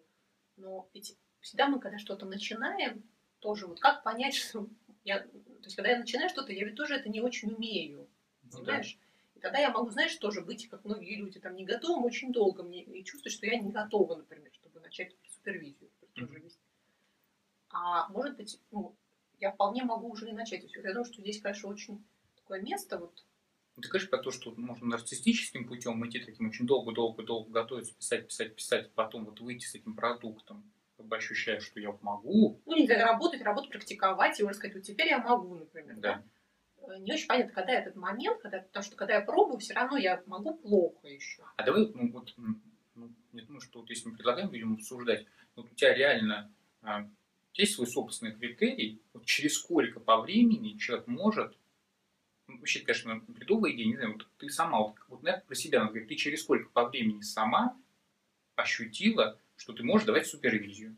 но 0.56 0.90
ведь 0.94 1.18
всегда 1.42 1.68
мы, 1.68 1.80
когда 1.80 1.98
что-то 1.98 2.26
начинаем, 2.26 3.04
тоже 3.40 3.68
вот 3.68 3.80
как 3.80 4.04
понять, 4.04 4.36
что 4.36 4.68
я, 5.04 5.20
то 5.20 5.64
есть, 5.64 5.76
когда 5.76 5.92
я 5.92 6.00
начинаю 6.00 6.30
что-то, 6.30 6.52
я 6.52 6.66
ведь 6.66 6.76
тоже 6.76 6.96
это 6.96 7.10
не 7.10 7.22
очень 7.22 7.54
умею, 7.54 8.10
ну, 8.44 8.50
понимаешь? 8.52 8.98
Да. 9.00 9.08
И 9.36 9.40
тогда 9.40 9.60
я 9.60 9.70
могу, 9.70 9.90
знаешь, 9.92 10.16
тоже 10.16 10.42
быть, 10.42 10.68
как 10.68 10.84
многие 10.84 11.16
люди, 11.16 11.40
там, 11.40 11.56
не 11.56 11.66
готовым 11.66 12.06
очень 12.06 12.32
долго 12.32 12.64
мне, 12.64 12.84
и 12.84 13.04
чувствовать, 13.04 13.34
что 13.34 13.46
я 13.46 13.60
не 13.60 13.72
готова, 13.72 14.16
например, 14.16 14.52
чтобы 14.54 14.80
начать 14.80 15.16
супервизию 15.30 15.92
тоже 16.14 16.40
вести. 16.40 16.60
А 17.70 18.10
может 18.10 18.36
быть, 18.36 18.60
ну, 18.72 18.96
я 19.40 19.52
вполне 19.52 19.84
могу 19.84 20.10
уже 20.10 20.30
и 20.30 20.34
начать. 20.34 20.64
Я 20.64 20.94
думаю, 20.94 21.06
что 21.06 21.22
здесь, 21.22 21.42
конечно, 21.42 21.70
очень 21.70 22.04
такое 22.48 22.62
место 22.62 22.98
вот 22.98 23.24
ну, 23.76 23.82
ты 23.82 23.90
говоришь 23.90 24.10
про 24.10 24.18
то, 24.18 24.32
что 24.32 24.56
можно 24.58 24.88
нарциссическим 24.88 25.68
путем 25.68 26.04
идти 26.08 26.20
таким 26.20 26.48
очень 26.48 26.66
долго-долго-долго 26.66 27.52
готовиться, 27.52 27.94
писать, 27.94 28.28
писать, 28.28 28.56
писать, 28.56 28.92
потом 28.94 29.26
вот 29.26 29.40
выйти 29.40 29.68
с 29.68 29.76
этим 29.76 29.96
продуктом, 29.96 30.64
как 30.96 31.06
бы 31.06 31.16
ощущая, 31.16 31.60
что 31.60 31.80
я 31.80 31.96
могу. 32.02 32.60
Ну, 32.66 32.76
не 32.76 32.88
работать, 32.88 33.44
работать, 33.44 33.70
практиковать, 33.70 34.40
и 34.40 34.44
уже 34.44 34.56
сказать, 34.56 34.76
вот 34.76 34.84
теперь 34.84 35.10
я 35.10 35.20
могу, 35.20 35.54
например. 35.54 35.96
Да. 36.00 36.24
да? 36.82 36.96
Э, 36.96 36.98
не 36.98 37.14
очень 37.14 37.28
понятно, 37.28 37.54
когда 37.54 37.74
этот 37.74 37.96
момент, 37.96 38.42
когда, 38.42 38.62
потому 38.62 38.84
что 38.84 38.96
когда 38.96 39.14
я 39.14 39.22
пробую, 39.22 39.60
все 39.60 39.76
равно 39.76 39.96
я 39.98 40.24
могу 40.26 40.56
плохо 40.56 41.08
еще. 41.08 41.44
А 41.56 41.64
давай, 41.64 41.88
ну 41.94 42.12
вот, 42.12 42.34
ну, 42.96 43.14
я 43.34 43.44
думаю, 43.44 43.62
что 43.62 43.82
вот 43.82 43.92
если 43.92 44.10
мы 44.10 44.16
предлагаем 44.16 44.50
будем 44.50 44.74
обсуждать, 44.74 45.28
вот 45.56 45.72
у 45.72 45.76
тебя 45.76 45.94
реально 45.94 46.52
а, 46.82 47.08
есть 47.54 47.76
свой 47.76 47.86
собственный 47.86 48.34
критерий, 48.34 49.04
вот 49.14 49.26
через 49.26 49.54
сколько 49.54 50.00
по 50.00 50.20
времени 50.20 50.78
человек 50.78 51.06
может, 51.06 51.56
вообще, 52.60 52.80
конечно, 52.80 53.22
бредовая 53.28 53.72
идея, 53.72 53.88
не 53.88 53.96
знаю, 53.96 54.14
вот 54.14 54.28
ты 54.38 54.50
сама, 54.50 54.80
вот, 54.80 54.96
вот 55.08 55.24
наверное, 55.24 55.46
про 55.46 55.56
себя 55.56 55.80
надо 55.80 55.92
говорить, 55.92 56.10
ты 56.10 56.16
через 56.16 56.42
сколько 56.42 56.70
по 56.70 56.88
времени 56.88 57.22
сама 57.22 57.78
ощутила, 58.56 59.40
что 59.56 59.74
ты 59.74 59.84
можешь 59.84 60.06
давать 60.06 60.28
супервизию. 60.28 60.96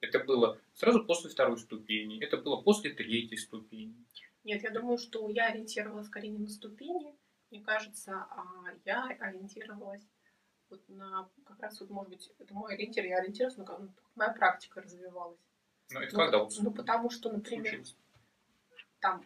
Это 0.00 0.18
было 0.20 0.58
сразу 0.74 1.04
после 1.04 1.30
второй 1.30 1.58
ступени, 1.58 2.22
это 2.22 2.36
было 2.36 2.60
после 2.60 2.92
третьей 2.92 3.36
ступени. 3.36 3.94
Нет, 4.44 4.62
я 4.62 4.70
думаю, 4.70 4.96
что 4.96 5.28
я 5.28 5.48
ориентировалась 5.48 6.06
скорее 6.06 6.28
не 6.28 6.38
на 6.38 6.48
ступени, 6.48 7.14
мне 7.50 7.60
кажется, 7.62 8.12
а 8.30 8.44
я 8.84 9.04
ориентировалась 9.04 10.06
вот 10.70 10.88
на, 10.88 11.28
как 11.44 11.60
раз 11.60 11.80
вот, 11.80 11.90
может 11.90 12.10
быть, 12.10 12.30
это 12.38 12.54
мой 12.54 12.74
ориентир, 12.74 13.04
я 13.04 13.18
ориентировалась 13.18 13.58
на 13.58 13.64
как 13.64 13.80
моя 14.14 14.32
практика 14.32 14.80
развивалась. 14.80 15.40
Ну, 15.90 16.00
это 16.00 16.16
ну, 16.16 16.22
когда 16.22 16.48
Ну, 16.62 16.70
потому 16.70 17.10
что, 17.10 17.32
например, 17.32 17.74
случилось? 17.74 17.96
там, 19.00 19.24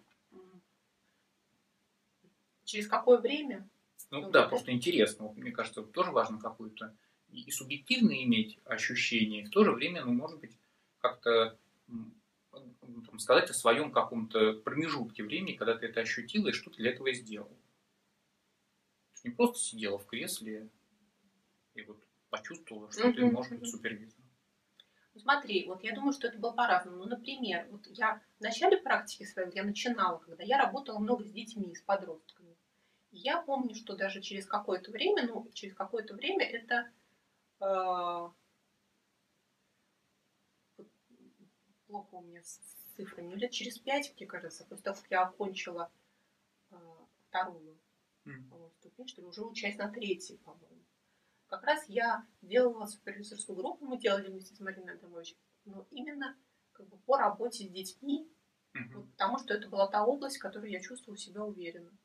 через 2.74 2.88
какое 2.88 3.18
время? 3.18 3.68
Ну, 4.10 4.20
ну 4.20 4.30
да, 4.30 4.40
это... 4.40 4.48
просто 4.48 4.72
интересно. 4.72 5.28
Вот, 5.28 5.36
мне 5.36 5.52
кажется, 5.52 5.82
тоже 5.82 6.10
важно 6.10 6.38
какую-то 6.38 6.94
и 7.30 7.50
субъективно 7.50 8.22
иметь 8.22 8.58
ощущение, 8.64 9.42
и 9.42 9.44
в 9.44 9.50
то 9.50 9.64
же 9.64 9.72
время, 9.72 10.04
ну, 10.04 10.12
может 10.12 10.38
быть, 10.40 10.56
как-то 10.98 11.58
там, 11.86 13.18
сказать 13.18 13.50
о 13.50 13.54
своем 13.54 13.90
каком-то 13.90 14.54
промежутке 14.54 15.24
времени, 15.24 15.56
когда 15.56 15.76
ты 15.76 15.86
это 15.86 16.00
ощутила 16.00 16.48
и 16.48 16.52
что 16.52 16.70
ты 16.70 16.76
для 16.76 16.92
этого 16.92 17.12
сделал. 17.12 17.50
Не 19.24 19.30
просто 19.30 19.58
сидела 19.58 19.98
в 19.98 20.06
кресле 20.06 20.68
и 21.74 21.82
вот 21.82 21.98
почувствовала, 22.28 22.90
что 22.92 23.12
ты 23.12 23.24
можешь 23.24 23.52
быть 23.52 23.68
супервизором. 23.68 24.24
Ну, 25.14 25.20
смотри, 25.20 25.64
вот 25.66 25.82
я 25.82 25.94
думаю, 25.94 26.12
что 26.12 26.26
это 26.28 26.38
было 26.38 26.52
по-разному. 26.52 26.98
Ну, 26.98 27.06
например, 27.06 27.66
вот 27.70 27.86
я 27.86 28.20
в 28.38 28.42
начале 28.42 28.76
практики 28.76 29.24
своей, 29.24 29.50
я 29.54 29.64
начинала, 29.64 30.18
когда 30.18 30.42
я 30.42 30.58
работала 30.58 30.98
много 30.98 31.24
с 31.24 31.30
детьми, 31.30 31.74
с 31.74 31.80
подростками. 31.80 32.43
Я 33.16 33.40
помню, 33.40 33.76
что 33.76 33.94
даже 33.94 34.20
через 34.20 34.44
какое-то 34.44 34.90
время, 34.90 35.26
ну, 35.28 35.48
через 35.52 35.74
какое-то 35.74 36.14
время 36.14 36.44
это 36.44 36.90
э, 37.60 38.28
плохо 41.86 42.14
у 42.16 42.22
меня 42.22 42.42
с 42.42 42.58
цифрами, 42.96 43.28
ну, 43.28 43.36
лет 43.36 43.52
через 43.52 43.78
пять, 43.78 44.12
мне 44.16 44.26
кажется, 44.26 44.64
после 44.64 44.82
того, 44.82 44.96
как 44.96 45.10
я 45.10 45.22
окончила 45.22 45.92
э, 46.70 46.76
вторую 47.28 47.78
mm. 48.26 48.72
ступень, 48.80 49.06
что 49.06 49.22
ли, 49.22 49.28
уже 49.28 49.44
учась 49.44 49.76
на 49.76 49.88
третьей, 49.88 50.38
по-моему. 50.38 50.82
Как 51.46 51.62
раз 51.62 51.88
я 51.88 52.26
делала 52.42 52.86
супервизорскую 52.86 53.56
группу, 53.56 53.84
мы 53.86 53.96
делали 53.96 54.28
вместе 54.28 54.56
с 54.56 54.60
Мариной 54.60 54.94
Адамович, 54.94 55.36
но 55.66 55.86
именно 55.92 56.36
как 56.72 56.88
бы 56.88 56.98
по 56.98 57.16
работе 57.16 57.64
с 57.64 57.70
детьми, 57.70 58.28
mm-hmm. 58.74 58.92
вот, 58.92 59.10
потому 59.12 59.38
что 59.38 59.54
это 59.54 59.68
была 59.68 59.86
та 59.86 60.04
область, 60.04 60.38
в 60.38 60.40
которой 60.40 60.72
я 60.72 60.80
чувствовала 60.80 61.16
себя 61.16 61.44
уверенно. 61.44 61.96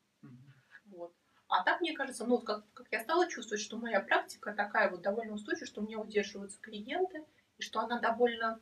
Вот. 1.50 1.56
А 1.56 1.64
так, 1.64 1.80
мне 1.80 1.92
кажется, 1.92 2.24
ну, 2.24 2.38
как, 2.38 2.64
как 2.72 2.86
я 2.90 3.00
стала 3.00 3.28
чувствовать, 3.28 3.62
что 3.62 3.76
моя 3.76 4.00
практика 4.00 4.54
такая 4.54 4.90
вот 4.90 5.02
довольно 5.02 5.34
устойчивая, 5.34 5.66
что 5.66 5.80
у 5.80 5.84
меня 5.84 5.98
удерживаются 5.98 6.60
клиенты, 6.60 7.24
и 7.58 7.62
что 7.62 7.80
она 7.80 8.00
довольно 8.00 8.60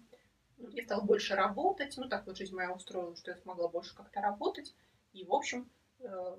я 0.59 0.83
стала 0.83 1.03
больше 1.03 1.35
работать, 1.35 1.97
ну 1.97 2.09
так 2.09 2.27
вот 2.27 2.37
жизнь 2.37 2.55
моя 2.55 2.73
устроила, 2.73 3.15
что 3.17 3.31
я 3.31 3.37
смогла 3.37 3.69
больше 3.69 3.95
как-то 3.95 4.21
работать. 4.21 4.75
И, 5.13 5.25
в 5.25 5.33
общем, 5.33 5.71
э, 6.01 6.37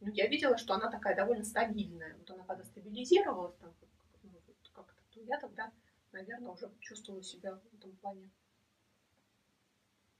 ну, 0.00 0.10
я 0.10 0.26
видела, 0.26 0.56
что 0.56 0.74
она 0.74 0.90
такая 0.90 1.14
довольно 1.14 1.44
стабильная. 1.44 2.16
Вот 2.16 2.30
она 2.30 2.44
когда 2.44 2.64
стабилизировалась 2.64 3.56
там 3.56 3.74
ну, 4.22 4.30
как-то, 4.72 5.02
то 5.10 5.20
я 5.20 5.38
тогда, 5.38 5.70
наверное, 6.12 6.52
уже 6.52 6.72
чувствовала 6.80 7.22
себя 7.22 7.54
в 7.54 7.74
этом 7.74 7.94
плане 7.96 8.30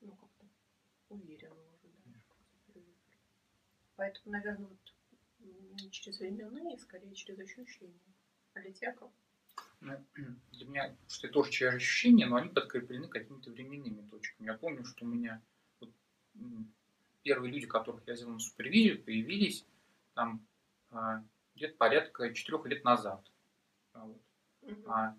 ну, 0.00 0.12
как-то 0.12 0.47
уверенно 1.09 1.54
уже, 1.54 1.88
да. 2.04 2.83
Поэтому, 3.97 4.33
наверное, 4.33 4.68
вот 4.68 4.93
не 5.44 5.90
через 5.90 6.20
временные, 6.20 6.78
скорее 6.78 7.14
через 7.14 7.38
ощущения. 7.40 8.00
А 8.54 8.60
для 8.60 8.72
тебя 8.72 8.92
как? 8.92 9.10
Ну, 9.80 9.92
для 10.52 10.66
меня, 10.66 10.96
что 11.08 11.26
это 11.26 11.34
тоже 11.34 11.50
через 11.50 11.74
ощущения, 11.74 12.26
но 12.26 12.36
они 12.36 12.48
подкреплены 12.48 13.08
какими-то 13.08 13.50
временными 13.50 14.08
точками. 14.08 14.46
Я 14.46 14.54
помню, 14.54 14.84
что 14.84 15.04
у 15.04 15.08
меня 15.08 15.42
вот, 15.80 15.90
первые 17.22 17.52
люди, 17.52 17.66
которых 17.66 18.06
я 18.06 18.14
взял 18.14 18.30
на 18.30 18.38
супервизию, 18.38 19.02
появились 19.02 19.64
там 20.14 20.46
а, 20.90 21.22
где-то 21.56 21.76
порядка 21.76 22.32
четырех 22.32 22.66
лет 22.66 22.84
назад. 22.84 23.24
А, 23.92 24.04
вот. 24.04 24.20
Угу. 24.62 24.90
А, 24.90 25.16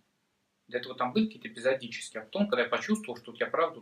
для 0.67 0.79
этого 0.79 0.95
там 0.95 1.13
были 1.13 1.27
какие-то 1.27 1.47
эпизодические. 1.47 2.21
А 2.21 2.25
потом, 2.25 2.47
когда 2.47 2.63
я 2.63 2.69
почувствовал, 2.69 3.17
что 3.17 3.31
вот 3.31 3.39
я 3.39 3.47
правда 3.47 3.81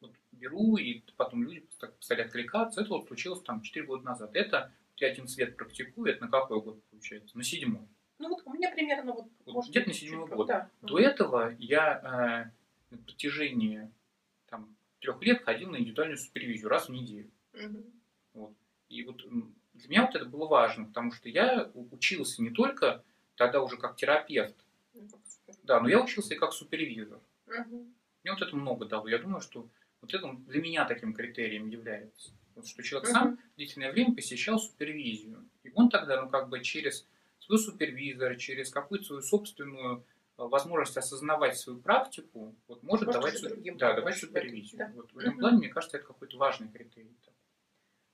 вот, 0.00 0.12
беру, 0.32 0.76
и 0.76 1.00
потом 1.16 1.42
люди 1.42 1.66
стали 2.00 2.22
откликаться, 2.22 2.82
это 2.82 2.90
вот 2.90 3.06
случилось 3.06 3.42
там 3.42 3.62
4 3.62 3.86
года 3.86 4.04
назад. 4.04 4.34
Это 4.34 4.72
один 5.06 5.26
цвет 5.26 5.56
практикую, 5.56 6.12
это 6.12 6.24
на 6.24 6.30
какой 6.30 6.60
год 6.60 6.82
получается? 6.90 7.36
На 7.36 7.44
седьмой. 7.44 7.86
Ну 8.18 8.28
вот 8.30 8.42
у 8.44 8.52
меня 8.52 8.70
примерно 8.70 9.12
вот... 9.12 9.26
вот 9.46 9.68
где-то 9.68 9.88
на 9.88 9.94
седьмой 9.94 10.28
год. 10.28 10.46
Да. 10.48 10.70
До 10.82 10.98
этого 10.98 11.54
я 11.58 12.50
э, 12.90 12.94
на 12.94 13.02
протяжении 13.02 13.90
там, 14.46 14.76
трех 15.00 15.22
лет 15.22 15.42
ходил 15.42 15.70
на 15.70 15.76
индивидуальную 15.76 16.18
супервизию 16.18 16.68
раз 16.68 16.88
в 16.88 16.92
неделю. 16.92 17.30
Угу. 17.54 17.84
Вот. 18.34 18.54
И 18.88 19.04
вот 19.04 19.22
для 19.74 19.88
меня 19.88 20.06
вот 20.06 20.14
это 20.16 20.24
было 20.24 20.46
важно, 20.46 20.86
потому 20.86 21.12
что 21.12 21.28
я 21.28 21.70
учился 21.74 22.42
не 22.42 22.50
только 22.50 23.04
тогда 23.36 23.62
уже 23.62 23.76
как 23.76 23.96
терапевт, 23.96 24.56
да, 25.62 25.80
но 25.80 25.88
я 25.88 26.02
учился 26.02 26.34
и 26.34 26.38
как 26.38 26.52
супервизор. 26.52 27.20
Угу. 27.46 27.86
Мне 28.24 28.32
вот 28.32 28.42
это 28.42 28.56
много 28.56 28.86
дало. 28.86 29.06
Я 29.08 29.18
думаю, 29.18 29.40
что 29.40 29.68
вот 30.00 30.12
это 30.12 30.32
для 30.32 30.60
меня 30.60 30.84
таким 30.84 31.14
критерием 31.14 31.68
является. 31.68 32.32
Вот, 32.58 32.66
что 32.66 32.82
человек 32.82 33.08
сам 33.08 33.38
длительное 33.56 33.92
время 33.92 34.16
посещал 34.16 34.58
супервизию. 34.58 35.48
И 35.62 35.70
он 35.76 35.88
тогда, 35.90 36.20
ну, 36.20 36.28
как 36.28 36.48
бы 36.48 36.60
через 36.60 37.06
свой 37.38 37.58
супервизор, 37.58 38.36
через 38.36 38.70
какую-то 38.70 39.06
свою 39.06 39.22
собственную 39.22 40.04
э, 40.38 40.42
возможность 40.42 40.96
осознавать 40.96 41.56
свою 41.56 41.78
практику, 41.78 42.56
вот 42.66 42.82
может, 42.82 43.06
может 43.06 43.12
давать, 43.12 43.38
су... 43.38 43.48
да, 43.76 43.94
давать 43.94 44.16
супервизию. 44.16 44.78
Да. 44.78 44.92
Вот 44.92 45.12
в 45.12 45.18
этом 45.18 45.38
плане, 45.38 45.58
мне 45.58 45.68
кажется, 45.68 45.98
это 45.98 46.06
какой-то 46.08 46.36
важный 46.36 46.68
критерий. 46.68 47.16
То 47.22 47.30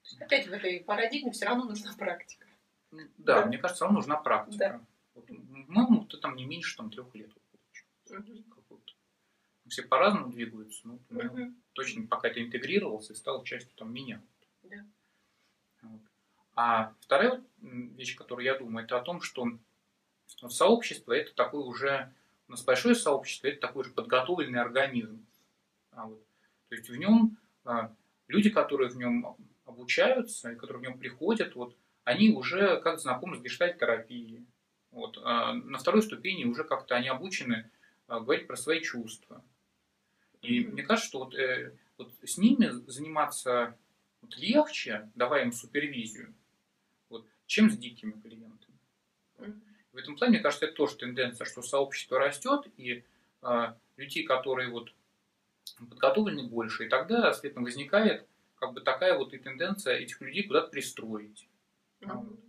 есть, 0.03 0.21
опять 0.21 0.47
в 0.47 0.53
этой 0.53 0.81
парадигме 0.81 1.33
все 1.33 1.47
равно 1.47 1.65
нужна 1.65 1.95
практика. 1.95 2.47
Да, 2.91 3.41
да. 3.41 3.47
мне 3.47 3.57
кажется, 3.57 3.77
все 3.77 3.85
равно 3.87 4.01
нужна 4.01 4.17
практика. 4.19 4.59
Да. 4.59 4.87
Вот, 5.15 5.27
по-моему, 5.27 6.05
ты 6.05 6.19
там 6.19 6.37
не 6.37 6.45
меньше 6.45 6.77
там, 6.77 6.91
трех 6.91 7.15
лет. 7.15 7.31
Все 9.69 9.83
по-разному 9.83 10.31
двигаются, 10.31 10.87
но 10.87 10.99
вот 11.09 11.25
угу. 11.25 11.55
точно 11.73 12.07
пока 12.07 12.29
это 12.29 12.43
интегрировался 12.43 13.15
и 13.15 13.17
стал 13.17 13.43
частью 13.45 13.75
там 13.75 13.95
меня. 13.95 14.23
Да. 14.65 14.85
Вот. 15.83 16.01
А 16.55 16.95
вторая 17.01 17.43
вещь, 17.61 18.17
которую 18.17 18.45
я 18.45 18.59
думаю, 18.59 18.85
это 18.85 18.99
о 18.99 19.03
том, 19.03 19.21
что 19.21 19.47
вот 20.43 20.55
сообщество 20.55 21.13
это 21.13 21.35
такое 21.35 21.63
уже, 21.63 22.13
у 22.49 22.53
нас 22.53 22.65
большое 22.65 22.95
сообщество, 22.95 23.49
это 23.49 23.61
такой 23.61 23.85
же 23.85 23.91
подготовленный 23.91 24.61
организм. 24.61 25.27
А 25.91 26.07
вот, 26.07 26.25
то 26.69 26.75
есть 26.75 26.89
в 26.89 26.97
нем 26.97 27.39
а, 27.65 27.95
люди, 28.29 28.51
которые 28.51 28.91
в 28.91 28.97
нем 28.97 29.37
обучаются 29.65 30.53
и 30.53 30.57
которые 30.57 30.81
в 30.81 30.83
нем 30.83 30.99
приходят, 30.99 31.55
вот, 31.55 31.77
они 32.05 32.31
уже 32.31 32.81
как 32.81 32.99
знакомы 32.99 33.37
с 33.37 33.41
гештальт-терапией. 33.41 34.47
Вот, 34.91 35.19
а 35.25 35.55
на 35.55 35.79
второй 35.79 36.03
ступени 36.03 36.45
уже 36.45 36.65
как-то 36.65 36.95
они 36.95 37.09
обучены 37.09 37.71
а, 38.07 38.21
говорить 38.21 38.47
про 38.47 38.57
свои 38.57 38.81
чувства. 38.81 39.43
И 40.43 40.61
mm-hmm. 40.61 40.73
мне 40.73 40.83
кажется, 40.83 41.09
что 41.09 41.19
вот, 41.21 41.35
э, 41.35 41.73
вот 41.97 42.13
с 42.23 42.37
ними 42.37 42.69
заниматься 42.87 43.77
вот 44.25 44.37
легче, 44.39 45.11
давая 45.15 45.45
им 45.45 45.53
супервизию, 45.53 46.35
вот, 47.09 47.27
чем 47.47 47.71
с 47.71 47.77
дикими 47.77 48.13
клиентами. 48.13 48.79
Mm-hmm. 49.39 49.61
В 49.93 49.97
этом 49.97 50.17
плане, 50.17 50.33
мне 50.35 50.43
кажется, 50.43 50.67
это 50.67 50.75
тоже 50.75 50.97
тенденция, 50.97 51.45
что 51.45 51.63
сообщество 51.63 52.19
растет, 52.19 52.67
и 52.77 53.05
э, 53.43 53.75
людей, 53.97 54.25
которые 54.25 54.71
вот 54.71 54.93
подготовлены 55.79 56.49
больше, 56.49 56.87
и 56.87 56.89
тогда, 56.89 57.33
следовательно, 57.33 57.65
возникает 57.65 58.27
как 58.57 58.73
бы 58.73 58.81
такая 58.81 59.17
вот 59.17 59.35
и 59.35 59.39
тенденция 59.39 59.97
этих 59.97 60.21
людей 60.21 60.45
куда-то 60.45 60.69
пристроить. 60.69 61.49
Mm-hmm. 62.01 62.41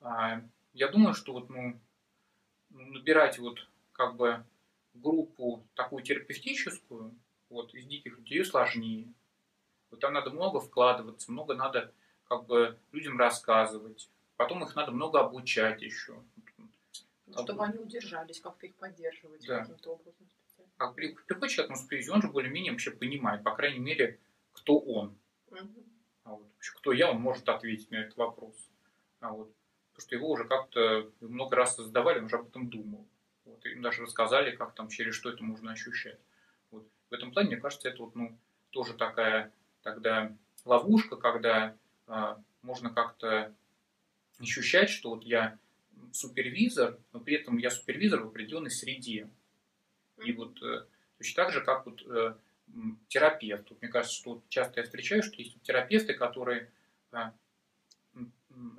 А, 0.00 0.42
я 0.72 0.88
думаю, 0.88 1.14
что 1.14 1.32
вот, 1.32 1.50
ну, 1.50 1.78
набирать 2.70 3.38
вот 3.38 3.66
как 3.92 4.16
бы 4.16 4.44
группу 4.94 5.64
такую 5.74 6.02
терапевтическую, 6.02 7.14
вот, 7.48 7.74
из 7.74 7.86
диких 7.86 8.18
людей 8.18 8.44
сложнее. 8.44 9.12
Вот 9.90 10.00
там 10.00 10.12
надо 10.12 10.30
много 10.30 10.60
вкладываться, 10.60 11.32
много 11.32 11.54
надо 11.54 11.92
как 12.28 12.46
бы 12.46 12.78
людям 12.92 13.18
рассказывать. 13.18 14.10
Потом 14.36 14.62
их 14.62 14.74
надо 14.76 14.92
много 14.92 15.20
обучать 15.20 15.82
еще. 15.82 16.22
Ну, 17.26 17.42
чтобы 17.42 17.64
они 17.64 17.78
удержались, 17.78 18.40
как-то 18.40 18.66
их 18.66 18.74
поддерживать 18.76 19.46
да. 19.46 19.60
каким-то 19.60 19.92
образом. 19.92 20.28
А 20.78 20.92
приходит 20.92 21.50
человек 21.50 21.70
на 21.70 21.76
супервизию, 21.76 22.14
он 22.14 22.22
же 22.22 22.28
более-менее 22.28 22.72
вообще 22.72 22.90
понимает, 22.90 23.42
по 23.42 23.54
крайней 23.54 23.80
мере, 23.80 24.18
кто 24.52 24.78
он. 24.78 25.18
Угу. 25.50 25.84
А 26.24 26.30
вот, 26.30 26.46
кто 26.76 26.92
я, 26.92 27.10
он 27.10 27.20
может 27.20 27.48
ответить 27.48 27.90
на 27.90 27.96
этот 27.96 28.16
вопрос. 28.16 28.54
А 29.20 29.32
вот, 29.32 29.52
потому 29.92 30.06
что 30.06 30.14
его 30.14 30.30
уже 30.30 30.44
как-то 30.44 31.10
много 31.20 31.56
раз 31.56 31.76
задавали, 31.76 32.20
он 32.20 32.26
уже 32.26 32.36
об 32.36 32.48
этом 32.48 32.70
думал. 32.70 33.06
Вот, 33.44 33.64
им 33.66 33.82
даже 33.82 34.02
рассказали, 34.02 34.54
как 34.54 34.74
там 34.74 34.88
через 34.88 35.14
что 35.14 35.30
это 35.30 35.42
можно 35.42 35.72
ощущать. 35.72 36.20
В 36.70 37.14
этом 37.14 37.32
плане, 37.32 37.48
мне 37.48 37.56
кажется, 37.56 37.88
это 37.88 38.02
вот, 38.02 38.14
ну, 38.14 38.38
тоже 38.70 38.94
такая 38.94 39.52
тогда 39.92 40.32
ловушка, 40.64 41.16
когда 41.16 41.76
э, 42.06 42.36
можно 42.62 42.90
как-то 42.90 43.54
ощущать, 44.38 44.90
что 44.90 45.10
вот 45.10 45.24
я 45.24 45.58
супервизор, 46.12 46.98
но 47.12 47.20
при 47.20 47.36
этом 47.36 47.58
я 47.58 47.70
супервизор 47.70 48.22
в 48.22 48.28
определенной 48.28 48.70
среде. 48.70 49.28
И 50.24 50.32
вот 50.32 50.60
э, 50.62 50.84
точно 51.18 51.44
так 51.44 51.52
же, 51.52 51.60
как 51.60 51.86
вот 51.86 52.02
э, 52.06 52.34
терапевт. 53.08 53.70
Вот 53.70 53.80
мне 53.80 53.90
кажется, 53.90 54.16
что 54.16 54.42
часто 54.48 54.80
я 54.80 54.84
встречаю, 54.84 55.22
что 55.22 55.36
есть 55.36 55.60
терапевты, 55.62 56.14
которые 56.14 56.70
э, 57.12 57.30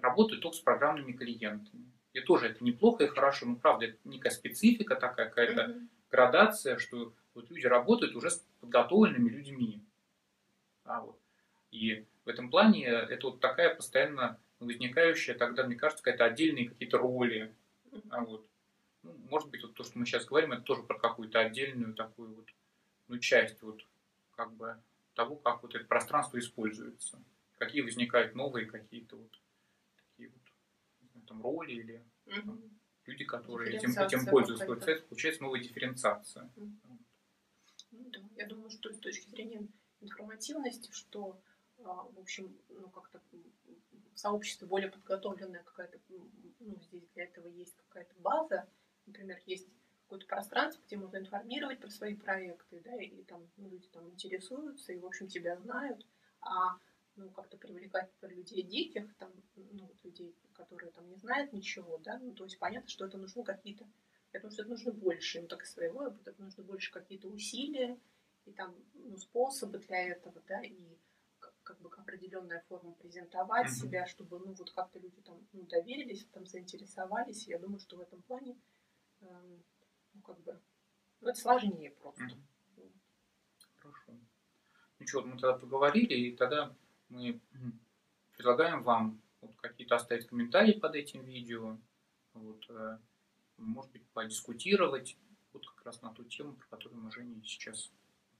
работают 0.02 0.41
только 0.41 0.58
с 0.58 0.62
программными 0.62 1.13
клиентами. 1.13 1.86
И 2.13 2.22
тоже 2.22 2.48
это 2.48 2.63
неплохо 2.63 3.04
и 3.04 3.08
хорошо, 3.08 3.45
но 3.45 3.56
правда 3.56 3.86
это 3.86 3.98
некая 4.04 4.32
специфика 4.32 4.95
такая, 4.95 5.30
какая-то 5.30 5.62
mm-hmm. 5.62 5.88
градация, 6.12 6.78
что 6.78 7.13
вот 7.36 7.50
люди 7.50 7.67
работают 7.67 8.15
уже 8.15 8.32
с 8.32 8.43
подготовленными 8.60 9.30
людьми. 9.30 9.82
А 10.89 11.02
вот. 11.02 11.19
И 11.69 12.04
в 12.25 12.30
этом 12.30 12.49
плане 12.49 12.86
это 12.86 13.28
вот 13.28 13.39
такая 13.39 13.73
постоянно 13.75 14.39
возникающая 14.60 15.36
тогда, 15.36 15.63
мне 15.63 15.75
кажется, 15.75 16.04
какая-то 16.04 16.25
отдельные 16.25 16.67
какие-то 16.67 16.97
роли. 16.97 17.56
А 18.10 18.25
вот. 18.25 18.45
Ну, 19.04 19.15
может 19.30 19.49
быть, 19.49 19.62
вот 19.62 19.75
то, 19.75 19.84
что 19.84 19.97
мы 19.97 20.06
сейчас 20.06 20.25
говорим, 20.25 20.52
это 20.52 20.63
тоже 20.63 20.82
про 20.84 20.97
какую-то 20.97 21.39
отдельную 21.39 21.93
такую 21.93 22.34
вот 22.34 22.49
ну, 23.08 23.19
часть 23.19 23.62
вот 23.62 23.86
как 24.36 24.52
бы 24.54 24.78
того, 25.13 25.36
как 25.36 25.62
вот 25.62 25.75
это 25.75 25.86
пространство 25.86 26.39
используется. 26.39 27.21
Какие 27.60 27.82
возникают 27.82 28.36
новые 28.36 28.65
какие-то 28.65 29.15
вот 29.15 29.39
такие 29.95 30.30
вот 30.30 30.41
знаю, 31.12 31.25
там 31.28 31.41
роли 31.41 31.71
или 31.71 32.04
там, 32.25 32.60
люди, 33.06 33.25
которые 33.25 33.75
этим, 33.78 33.91
этим 33.91 34.25
пользуются. 34.25 34.65
Получается 34.65 35.43
новая 35.43 35.62
дифференциация. 35.62 36.49
Угу. 36.56 36.99
Ну, 37.91 38.10
да. 38.10 38.19
Я 38.36 38.47
думаю, 38.47 38.69
что 38.71 38.91
с 38.91 38.99
точки 38.99 39.30
зрения 39.30 39.67
информативности, 40.01 40.91
что, 40.91 41.39
а, 41.83 42.03
в 42.03 42.19
общем, 42.19 42.57
ну, 42.69 42.89
как-то 42.89 43.21
сообщество 44.15 44.65
более 44.65 44.91
подготовленное 44.91 45.63
какая-то, 45.63 45.99
ну, 46.59 46.79
здесь 46.81 47.07
для 47.13 47.23
этого 47.23 47.47
есть 47.47 47.75
какая-то 47.77 48.13
база, 48.19 48.67
например, 49.05 49.39
есть 49.45 49.67
какое-то 50.03 50.27
пространство, 50.27 50.81
где 50.85 50.97
можно 50.97 51.17
информировать 51.17 51.79
про 51.79 51.89
свои 51.89 52.15
проекты, 52.15 52.81
да, 52.81 52.95
и 53.01 53.23
там 53.23 53.47
ну, 53.57 53.69
люди 53.69 53.88
там 53.88 54.09
интересуются 54.09 54.91
и, 54.91 54.99
в 54.99 55.05
общем, 55.05 55.27
тебя 55.27 55.55
знают, 55.57 56.05
а 56.41 56.77
ну, 57.15 57.29
как-то 57.29 57.57
привлекать 57.57 58.09
людей 58.21 58.63
диких, 58.63 59.13
там, 59.17 59.31
ну, 59.55 59.89
людей, 60.03 60.35
которые 60.53 60.91
там 60.91 61.07
не 61.09 61.15
знают 61.15 61.53
ничего, 61.53 61.97
да, 61.99 62.17
ну, 62.19 62.33
то 62.33 62.43
есть 62.43 62.57
понятно, 62.59 62.89
что 62.89 63.05
это 63.05 63.17
нужны 63.17 63.43
какие-то 63.43 63.85
думаю, 64.33 64.51
что 64.51 64.62
это 64.62 64.69
нужно 64.69 64.91
больше 64.91 65.39
им 65.39 65.47
так 65.47 65.65
своего 65.65 66.01
опыта, 66.01 66.35
нужно 66.38 66.63
больше 66.63 66.91
какие-то 66.91 67.27
усилия 67.27 67.97
и 68.49 68.53
там 68.53 68.75
ну, 68.93 69.17
способы 69.17 69.77
для 69.79 70.07
этого, 70.07 70.41
да, 70.47 70.62
и 70.63 70.97
как 71.63 71.79
бы 71.81 71.89
определенная 71.89 72.63
форма 72.67 72.93
презентовать 72.93 73.67
mm-hmm. 73.67 73.81
себя, 73.81 74.07
чтобы 74.07 74.39
ну 74.39 74.53
вот 74.53 74.71
как-то 74.71 74.99
люди 74.99 75.21
там 75.21 75.47
ну, 75.53 75.63
доверились, 75.63 76.25
там 76.33 76.45
заинтересовались. 76.45 77.47
Я 77.47 77.59
думаю, 77.59 77.79
что 77.79 77.97
в 77.97 78.01
этом 78.01 78.21
плане 78.23 78.57
э, 79.21 79.57
ну 80.13 80.21
как 80.21 80.39
бы 80.41 80.59
ну, 81.21 81.29
это 81.29 81.39
сложнее 81.39 81.91
просто. 81.91 82.23
Mm-hmm. 82.23 82.91
Хорошо. 83.77 84.13
Ну 84.97 85.07
что, 85.07 85.21
мы 85.21 85.39
тогда 85.39 85.53
поговорили, 85.53 86.15
и 86.15 86.35
тогда 86.35 86.75
мы 87.09 87.39
предлагаем 88.35 88.81
вам 88.81 89.21
вот, 89.41 89.55
какие-то 89.57 89.95
оставить 89.95 90.27
комментарии 90.27 90.73
под 90.73 90.95
этим 90.95 91.23
видео. 91.23 91.77
Вот, 92.33 92.65
э, 92.69 92.97
может 93.57 93.91
быть, 93.91 94.05
подискутировать 94.07 95.17
вот 95.53 95.67
как 95.67 95.85
раз 95.85 96.01
на 96.01 96.13
ту 96.13 96.23
тему, 96.23 96.53
про 96.53 96.77
которую 96.77 97.01
мы 97.01 97.12
Жене 97.12 97.41
сейчас 97.43 97.91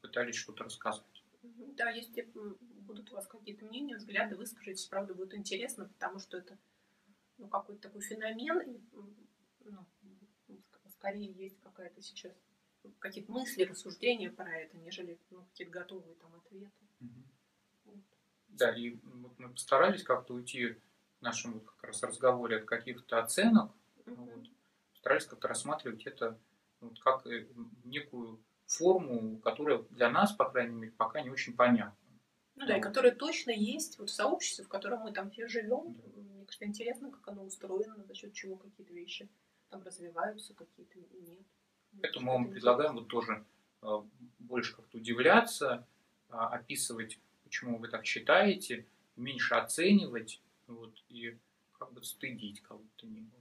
пытались 0.02 0.36
что-то 0.36 0.64
рассказать. 0.64 1.04
Да, 1.42 1.90
если 1.90 2.30
будут 2.34 3.12
у 3.12 3.16
вас 3.16 3.28
какие-то 3.28 3.66
мнения, 3.66 3.96
взгляды, 3.96 4.36
выскажитесь, 4.36 4.88
правда, 4.88 5.14
будет 5.14 5.34
интересно, 5.34 5.86
потому 5.86 6.20
что 6.20 6.38
это 6.38 6.58
ну, 7.38 7.48
какой-то 7.48 7.82
такой 7.82 8.02
феномен, 8.02 8.82
ну, 9.64 9.86
скорее 10.90 11.32
есть 11.32 11.60
какая-то 11.62 12.02
сейчас 12.02 12.34
какие-то 13.00 13.32
мысли, 13.32 13.64
рассуждения 13.64 14.30
про 14.30 14.50
это, 14.54 14.78
нежели 14.78 15.18
ну, 15.30 15.44
какие-то 15.46 15.72
готовые 15.72 16.16
там 16.16 16.34
ответы. 16.36 16.72
Вот. 17.86 18.04
Да, 18.48 18.76
и 18.76 18.92
вот 19.04 19.38
мы 19.40 19.50
постарались 19.50 20.04
как-то 20.04 20.34
уйти 20.34 20.74
в 20.74 21.22
нашем 21.22 21.54
вот 21.54 21.66
как 21.66 21.84
раз 21.84 22.04
разговоре 22.04 22.58
от 22.58 22.66
каких-то 22.66 23.22
оценок, 23.22 23.72
угу. 24.06 24.24
вот, 24.24 24.48
старались 24.94 25.26
как-то 25.26 25.48
рассматривать 25.48 26.06
это 26.06 26.38
вот, 26.80 27.00
как 27.00 27.26
э, 27.28 27.48
некую 27.84 28.42
форму, 28.70 29.38
которая 29.40 29.80
для 29.90 30.10
нас, 30.10 30.32
по 30.32 30.50
крайней 30.50 30.76
мере, 30.76 30.92
пока 30.92 31.22
не 31.22 31.30
очень 31.30 31.56
понятна. 31.56 31.96
Ну 32.56 32.68
да, 32.68 32.78
и 32.78 32.82
которая 32.82 33.14
точно 33.16 33.52
есть 33.52 33.98
вот 34.00 34.10
в 34.10 34.14
сообществе, 34.14 34.66
в 34.66 34.70
котором 34.70 35.02
мы 35.02 35.12
там 35.12 35.32
все 35.32 35.48
живем. 35.48 35.96
Да. 35.96 36.22
Мне 36.22 36.46
кажется, 36.46 36.66
интересно, 36.66 37.12
как 37.12 37.28
оно 37.28 37.44
устроено, 37.44 38.04
за 38.06 38.14
счет 38.14 38.34
чего 38.34 38.58
какие-то 38.58 38.94
вещи 38.94 39.30
там 39.70 39.82
развиваются, 39.84 40.54
какие-то 40.54 41.00
нет. 41.00 41.46
Поэтому 42.02 42.26
мы 42.26 42.32
вам 42.34 42.52
предлагаем 42.52 42.96
вот 42.96 43.08
тоже 43.08 43.46
а, 43.82 44.06
больше 44.40 44.76
как-то 44.76 44.98
удивляться, 44.98 45.88
а, 46.30 46.50
описывать, 46.50 47.20
почему 47.44 47.78
вы 47.78 47.88
так 47.88 48.06
считаете, 48.06 48.86
меньше 49.16 49.56
оценивать, 49.56 50.42
вот, 50.68 50.94
и 51.10 51.38
как 51.78 51.94
бы 51.94 52.04
стыдить 52.04 52.62
кого-то 52.62 53.08
не 53.08 53.22
было. 53.22 53.39